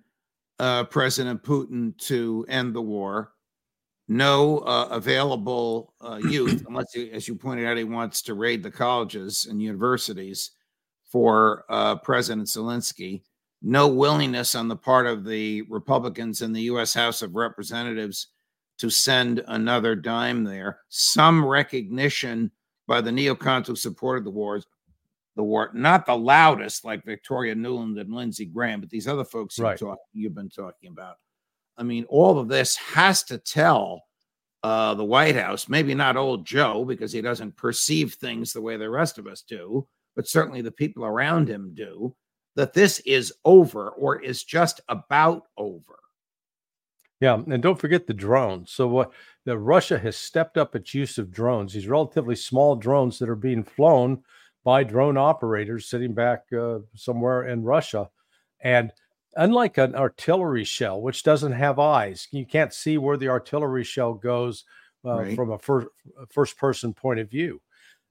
uh, 0.59 0.85
President 0.85 1.43
Putin 1.43 1.97
to 1.99 2.47
end 2.49 2.75
the 2.75 2.83
war. 2.83 3.33
No 4.09 4.59
uh, 4.59 4.89
available 4.91 5.95
uh, 6.01 6.21
youth, 6.23 6.65
unless, 6.69 6.93
he, 6.93 7.11
as 7.11 7.27
you 7.27 7.35
pointed 7.35 7.67
out, 7.67 7.77
he 7.77 7.85
wants 7.85 8.23
to 8.23 8.35
raid 8.35 8.63
the 8.63 8.71
colleges 8.71 9.47
and 9.51 9.63
universities 9.63 10.53
for 11.11 11.65
uh, 11.69 11.97
President 11.97 12.47
Zelensky. 12.47 13.23
No 13.63 13.87
willingness 13.89 14.55
on 14.55 14.69
the 14.69 14.77
part 14.77 15.07
of 15.07 15.25
the 15.25 15.63
Republicans 15.63 16.43
in 16.43 16.53
the 16.53 16.63
U.S. 16.63 16.93
House 16.93 17.23
of 17.23 17.37
Representatives 17.37 18.29
to 18.79 18.91
send 18.91 19.45
another 19.47 19.95
dime 19.95 20.43
there. 20.43 20.81
Some 20.89 21.45
recognition 21.45 22.51
by 22.89 23.01
the 23.01 23.11
neocons 23.11 23.69
who 23.69 23.77
supported 23.77 24.25
the 24.25 24.31
wars, 24.31 24.67
the 25.37 25.43
war, 25.43 25.71
not 25.73 26.07
the 26.07 26.17
loudest 26.17 26.85
like 26.85 27.05
Victoria 27.05 27.55
Nuland 27.55 28.01
and 28.01 28.13
Lindsey 28.13 28.45
Graham, 28.45 28.81
but 28.81 28.91
these 28.91 29.07
other 29.07 29.25
folks 29.25 29.59
right. 29.59 29.81
you 29.81 29.87
talk, 29.87 29.99
you've 30.13 30.35
been 30.35 30.51
talking 30.51 30.91
about. 30.91 31.17
I 31.77 31.85
mean, 31.85 32.05
all 32.09 32.39
of 32.39 32.49
this 32.49 32.77
has 32.77 33.23
to 33.25 33.39
tell 33.39 34.03
uh, 34.63 34.95
the 34.95 35.05
White 35.05 35.37
House, 35.37 35.69
maybe 35.69 35.95
not 35.95 36.17
old 36.17 36.45
Joe, 36.45 36.85
because 36.85 37.13
he 37.13 37.21
doesn't 37.21 37.57
perceive 37.57 38.15
things 38.15 38.53
the 38.53 38.61
way 38.61 38.77
the 38.77 38.91
rest 38.91 39.19
of 39.19 39.27
us 39.27 39.43
do, 39.43 39.87
but 40.15 40.29
certainly 40.29 40.61
the 40.61 40.71
people 40.71 41.05
around 41.05 41.49
him 41.49 41.73
do, 41.75 42.15
that 42.57 42.75
this 42.75 43.01
is 43.01 43.33
over 43.45 43.91
or 43.91 44.21
is 44.21 44.45
just 44.45 44.81
about 44.89 45.45
over. 45.57 45.99
Yeah, 47.21 47.35
and 47.35 47.63
don't 47.63 47.79
forget 47.79 48.07
the 48.07 48.15
drones. 48.15 48.73
So 48.73 48.89
what 48.89 49.13
that 49.45 49.59
Russia 49.59 49.99
has 49.99 50.17
stepped 50.17 50.57
up 50.57 50.75
its 50.75 50.93
use 50.93 51.19
of 51.19 51.31
drones. 51.31 51.73
These 51.73 51.87
relatively 51.87 52.37
small 52.37 52.77
drones 52.77 53.19
that 53.19 53.29
are 53.29 53.37
being 53.37 53.65
flown 53.65 54.23
by 54.65 54.85
drone 54.85 55.17
operators 55.17 55.89
sitting 55.89 56.15
back 56.15 56.45
uh, 56.53 56.81
somewhere 56.95 57.49
in 57.49 57.63
Russia, 57.63 58.09
and 58.61 58.93
unlike 59.37 59.79
an 59.79 59.95
artillery 59.95 60.65
shell, 60.65 61.01
which 61.01 61.23
doesn't 61.23 61.53
have 61.53 61.79
eyes, 61.79 62.29
you 62.33 62.45
can't 62.45 62.73
see 62.73 62.99
where 62.99 63.17
the 63.17 63.29
artillery 63.29 63.85
shell 63.85 64.15
goes 64.15 64.65
uh, 65.05 65.23
right. 65.23 65.37
from 65.37 65.51
a 65.51 65.59
first 65.59 65.89
first 66.31 66.57
person 66.57 66.93
point 66.93 67.21
of 67.21 67.31
view. 67.31 67.61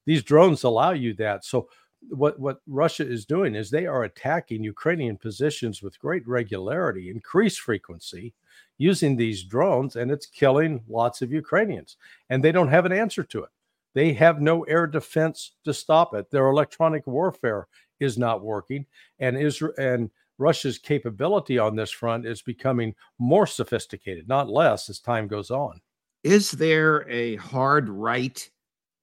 These 0.05 0.23
drones 0.23 0.63
allow 0.63 0.91
you 0.91 1.13
that. 1.15 1.45
So 1.45 1.69
what 2.09 2.39
what 2.39 2.61
Russia 2.67 3.07
is 3.07 3.25
doing 3.25 3.55
is 3.55 3.69
they 3.69 3.85
are 3.85 4.03
attacking 4.03 4.63
Ukrainian 4.63 5.17
positions 5.17 5.81
with 5.81 5.99
great 5.99 6.27
regularity, 6.27 7.09
increased 7.09 7.59
frequency, 7.59 8.33
using 8.77 9.15
these 9.15 9.43
drones 9.43 9.95
and 9.95 10.09
it's 10.09 10.25
killing 10.25 10.83
lots 10.89 11.21
of 11.21 11.31
Ukrainians. 11.31 11.97
And 12.29 12.43
they 12.43 12.51
don't 12.51 12.69
have 12.69 12.85
an 12.85 12.91
answer 12.91 13.23
to 13.23 13.43
it. 13.43 13.49
They 13.93 14.13
have 14.13 14.41
no 14.41 14.63
air 14.63 14.87
defense 14.87 15.51
to 15.65 15.73
stop 15.73 16.13
it. 16.15 16.31
Their 16.31 16.47
electronic 16.47 17.05
warfare 17.05 17.67
is 17.99 18.17
not 18.17 18.41
working. 18.41 18.85
And 19.19 19.37
Israel 19.37 19.73
and 19.77 20.09
Russia's 20.37 20.79
capability 20.79 21.59
on 21.59 21.75
this 21.75 21.91
front 21.91 22.25
is 22.25 22.41
becoming 22.41 22.95
more 23.19 23.45
sophisticated, 23.45 24.27
not 24.27 24.49
less, 24.49 24.89
as 24.89 24.99
time 24.99 25.27
goes 25.27 25.51
on. 25.51 25.79
Is 26.23 26.51
there 26.51 27.07
a 27.09 27.35
hard 27.35 27.89
right, 27.89 28.49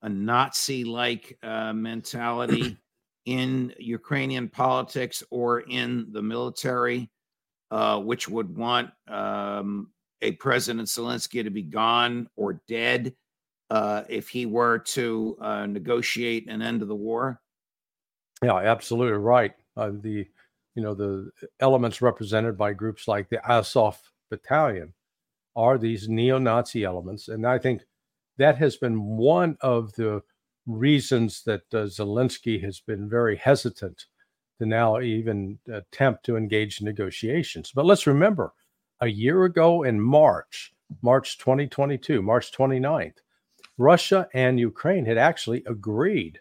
a 0.02 0.08
Nazi 0.08 0.84
like 0.84 1.38
uh, 1.42 1.72
mentality 1.72 2.76
in 3.36 3.74
Ukrainian 3.78 4.48
politics 4.48 5.22
or 5.30 5.60
in 5.60 6.06
the 6.12 6.22
military? 6.22 7.10
uh, 7.70 8.00
which 8.00 8.28
would 8.28 8.56
want 8.56 8.90
um, 9.08 9.90
a 10.22 10.32
President 10.32 10.88
Zelensky 10.88 11.42
to 11.42 11.50
be 11.50 11.62
gone 11.62 12.28
or 12.36 12.60
dead 12.66 13.14
uh, 13.70 14.02
if 14.08 14.28
he 14.28 14.46
were 14.46 14.78
to 14.78 15.36
uh, 15.40 15.66
negotiate 15.66 16.48
an 16.48 16.62
end 16.62 16.80
to 16.80 16.86
the 16.86 16.94
war? 16.94 17.40
Yeah, 18.42 18.56
absolutely 18.56 19.18
right. 19.18 19.52
Uh, 19.76 19.90
the 20.00 20.26
you 20.74 20.82
know 20.82 20.94
the 20.94 21.30
elements 21.60 22.00
represented 22.00 22.56
by 22.56 22.72
groups 22.72 23.08
like 23.08 23.28
the 23.28 23.44
Azov 23.50 24.00
Battalion 24.30 24.94
are 25.56 25.76
these 25.76 26.08
neo-Nazi 26.08 26.84
elements, 26.84 27.28
and 27.28 27.46
I 27.46 27.58
think 27.58 27.82
that 28.38 28.56
has 28.58 28.76
been 28.76 29.02
one 29.02 29.58
of 29.60 29.92
the 29.94 30.22
reasons 30.68 31.42
that 31.44 31.62
uh, 31.72 31.87
Zelensky 31.87 32.62
has 32.62 32.78
been 32.78 33.09
very 33.09 33.37
hesitant 33.37 34.04
to 34.59 34.66
now 34.66 35.00
even 35.00 35.59
attempt 35.72 36.24
to 36.26 36.37
engage 36.37 36.81
in 36.81 36.85
negotiations. 36.85 37.72
But 37.74 37.87
let's 37.87 38.07
remember, 38.07 38.52
a 39.00 39.09
year 39.09 39.44
ago 39.44 39.83
in 39.83 40.00
March, 40.00 40.74
March 41.02 41.38
2022, 41.38 42.20
March 42.20 42.52
29th, 42.52 43.16
Russia 43.78 44.28
and 44.35 44.59
Ukraine 44.61 45.07
had 45.07 45.18
actually 45.18 45.62
agreed 45.66 46.40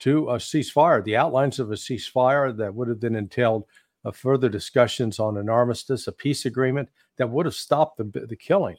to 0.00 0.28
a 0.30 0.36
ceasefire, 0.36 1.02
the 1.04 1.16
outlines 1.16 1.60
of 1.60 1.70
a 1.70 1.76
ceasefire 1.76 2.56
that 2.56 2.74
would 2.74 2.88
have 2.88 3.00
then 3.00 3.14
entailed 3.14 3.64
uh, 4.04 4.10
further 4.10 4.48
discussions 4.48 5.20
on 5.20 5.36
an 5.36 5.48
armistice, 5.48 6.08
a 6.08 6.12
peace 6.12 6.44
agreement 6.44 6.88
that 7.18 7.30
would 7.30 7.46
have 7.46 7.54
stopped 7.54 7.98
the, 7.98 8.26
the 8.26 8.36
killing. 8.36 8.76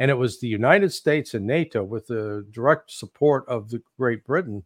And 0.00 0.10
it 0.10 0.14
was 0.14 0.40
the 0.40 0.48
United 0.48 0.92
States 0.94 1.34
and 1.34 1.46
NATO, 1.46 1.84
with 1.84 2.06
the 2.06 2.46
direct 2.50 2.90
support 2.90 3.46
of 3.46 3.68
the 3.68 3.82
Great 3.98 4.24
Britain, 4.24 4.64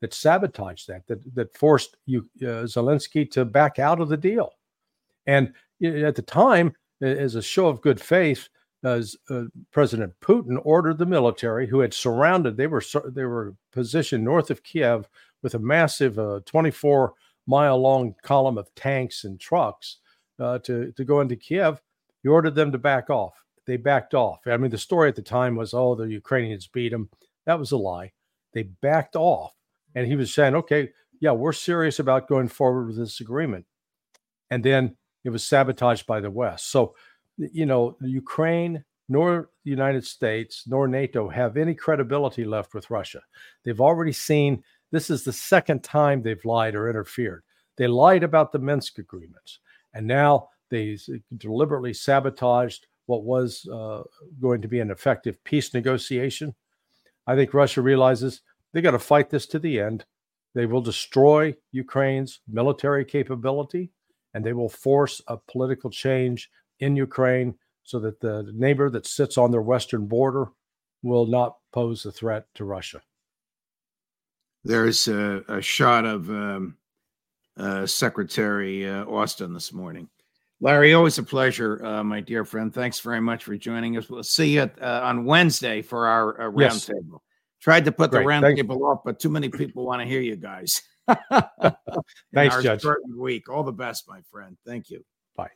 that 0.00 0.14
sabotaged 0.14 0.86
that, 0.88 1.06
that 1.08 1.34
that 1.34 1.56
forced 1.56 1.96
you, 2.06 2.28
uh, 2.40 2.64
Zelensky 2.64 3.28
to 3.32 3.44
back 3.44 3.80
out 3.80 4.00
of 4.00 4.08
the 4.08 4.16
deal. 4.16 4.52
And 5.26 5.52
at 5.82 6.14
the 6.14 6.22
time, 6.22 6.72
as 7.02 7.34
a 7.34 7.42
show 7.42 7.66
of 7.66 7.80
good 7.80 8.00
faith, 8.00 8.48
as 8.84 9.16
uh, 9.28 9.44
President 9.72 10.14
Putin 10.20 10.60
ordered 10.62 10.98
the 10.98 11.06
military, 11.06 11.66
who 11.66 11.80
had 11.80 11.92
surrounded, 11.92 12.56
they 12.56 12.68
were 12.68 12.82
they 13.06 13.24
were 13.24 13.56
positioned 13.72 14.22
north 14.22 14.52
of 14.52 14.62
Kiev 14.62 15.08
with 15.42 15.54
a 15.54 15.58
massive 15.58 16.16
uh, 16.18 16.40
24 16.46 17.12
mile 17.48 17.78
long 17.78 18.14
column 18.22 18.56
of 18.56 18.72
tanks 18.76 19.24
and 19.24 19.40
trucks 19.40 19.96
uh, 20.38 20.60
to 20.60 20.92
to 20.92 21.04
go 21.04 21.20
into 21.20 21.34
Kiev. 21.34 21.80
He 22.22 22.28
ordered 22.28 22.54
them 22.54 22.70
to 22.70 22.78
back 22.78 23.10
off. 23.10 23.45
They 23.66 23.76
backed 23.76 24.14
off. 24.14 24.40
I 24.46 24.56
mean, 24.56 24.70
the 24.70 24.78
story 24.78 25.08
at 25.08 25.16
the 25.16 25.22
time 25.22 25.56
was, 25.56 25.74
oh, 25.74 25.94
the 25.94 26.04
Ukrainians 26.04 26.66
beat 26.66 26.90
them. 26.90 27.10
That 27.46 27.58
was 27.58 27.72
a 27.72 27.76
lie. 27.76 28.12
They 28.52 28.64
backed 28.64 29.16
off, 29.16 29.52
and 29.94 30.06
he 30.06 30.16
was 30.16 30.32
saying, 30.32 30.54
okay, 30.54 30.90
yeah, 31.20 31.32
we're 31.32 31.52
serious 31.52 31.98
about 31.98 32.28
going 32.28 32.48
forward 32.48 32.86
with 32.86 32.96
this 32.96 33.20
agreement. 33.20 33.66
And 34.50 34.62
then 34.62 34.96
it 35.24 35.30
was 35.30 35.44
sabotaged 35.44 36.06
by 36.06 36.20
the 36.20 36.30
West. 36.30 36.70
So 36.70 36.94
you 37.36 37.66
know, 37.66 37.96
Ukraine 38.00 38.84
nor 39.08 39.50
the 39.64 39.70
United 39.70 40.04
States 40.04 40.64
nor 40.66 40.88
NATO 40.88 41.28
have 41.28 41.56
any 41.56 41.74
credibility 41.74 42.44
left 42.44 42.74
with 42.74 42.90
Russia. 42.90 43.22
They've 43.64 43.80
already 43.80 44.12
seen 44.12 44.62
this 44.90 45.10
is 45.10 45.22
the 45.22 45.32
second 45.32 45.84
time 45.84 46.22
they've 46.22 46.44
lied 46.44 46.74
or 46.74 46.88
interfered. 46.88 47.42
They 47.76 47.86
lied 47.86 48.22
about 48.22 48.52
the 48.52 48.58
Minsk 48.58 48.98
agreements, 48.98 49.60
and 49.94 50.06
now 50.06 50.48
they 50.70 50.98
deliberately 51.36 51.92
sabotaged 51.92 52.86
what 53.06 53.24
was 53.24 53.66
uh, 53.72 54.02
going 54.40 54.62
to 54.62 54.68
be 54.68 54.80
an 54.80 54.90
effective 54.90 55.42
peace 55.44 55.72
negotiation. 55.72 56.54
I 57.26 57.34
think 57.34 57.54
Russia 57.54 57.82
realizes 57.82 58.42
they 58.72 58.80
got 58.80 58.92
to 58.92 58.98
fight 58.98 59.30
this 59.30 59.46
to 59.46 59.58
the 59.58 59.80
end. 59.80 60.04
They 60.54 60.66
will 60.66 60.80
destroy 60.80 61.54
Ukraine's 61.72 62.40
military 62.48 63.04
capability 63.04 63.90
and 64.34 64.44
they 64.44 64.52
will 64.52 64.68
force 64.68 65.22
a 65.28 65.36
political 65.36 65.90
change 65.90 66.50
in 66.80 66.96
Ukraine 66.96 67.54
so 67.84 67.98
that 68.00 68.20
the 68.20 68.50
neighbor 68.54 68.90
that 68.90 69.06
sits 69.06 69.38
on 69.38 69.50
their 69.50 69.62
western 69.62 70.06
border 70.06 70.48
will 71.02 71.26
not 71.26 71.56
pose 71.72 72.04
a 72.04 72.12
threat 72.12 72.46
to 72.54 72.64
Russia. 72.64 73.00
There's 74.64 75.06
a, 75.06 75.44
a 75.48 75.62
shot 75.62 76.04
of 76.04 76.28
um, 76.28 76.76
uh, 77.56 77.86
Secretary 77.86 78.88
uh, 78.88 79.04
Austin 79.04 79.54
this 79.54 79.72
morning. 79.72 80.08
Larry, 80.60 80.94
always 80.94 81.18
a 81.18 81.22
pleasure, 81.22 81.84
uh, 81.84 82.02
my 82.02 82.20
dear 82.20 82.44
friend. 82.44 82.72
Thanks 82.72 83.00
very 83.00 83.20
much 83.20 83.44
for 83.44 83.56
joining 83.56 83.96
us. 83.96 84.08
We'll 84.08 84.22
see 84.22 84.54
you 84.54 84.70
uh, 84.80 85.00
on 85.02 85.24
Wednesday 85.26 85.82
for 85.82 86.06
our 86.06 86.40
uh, 86.40 86.50
roundtable. 86.50 87.12
Yes. 87.12 87.20
Tried 87.60 87.84
to 87.84 87.92
put 87.92 88.10
Great. 88.10 88.22
the 88.22 88.28
roundtable 88.28 88.80
off, 88.80 89.00
but 89.04 89.18
too 89.18 89.28
many 89.28 89.48
people 89.48 89.84
want 89.84 90.00
to 90.00 90.08
hear 90.08 90.20
you 90.20 90.36
guys. 90.36 90.80
Thanks, 92.34 92.62
Judge. 92.62 92.84
Week. 93.14 93.48
All 93.50 93.64
the 93.64 93.72
best, 93.72 94.08
my 94.08 94.20
friend. 94.30 94.56
Thank 94.66 94.90
you. 94.90 95.04
Bye. 95.36 95.50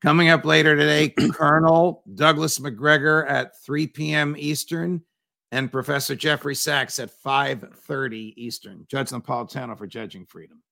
Coming 0.00 0.30
up 0.30 0.44
later 0.44 0.76
today, 0.76 1.08
Colonel 1.32 2.02
Douglas 2.14 2.60
Macgregor 2.60 3.26
at 3.26 3.60
3 3.62 3.88
p.m. 3.88 4.36
Eastern 4.38 5.02
and 5.50 5.72
Professor 5.72 6.14
Jeffrey 6.14 6.54
Sachs 6.54 6.98
at 6.98 7.10
5:30 7.24 8.34
Eastern. 8.36 8.86
Judge 8.88 9.10
Napolitano 9.10 9.76
for 9.76 9.86
Judging 9.86 10.24
Freedom. 10.24 10.62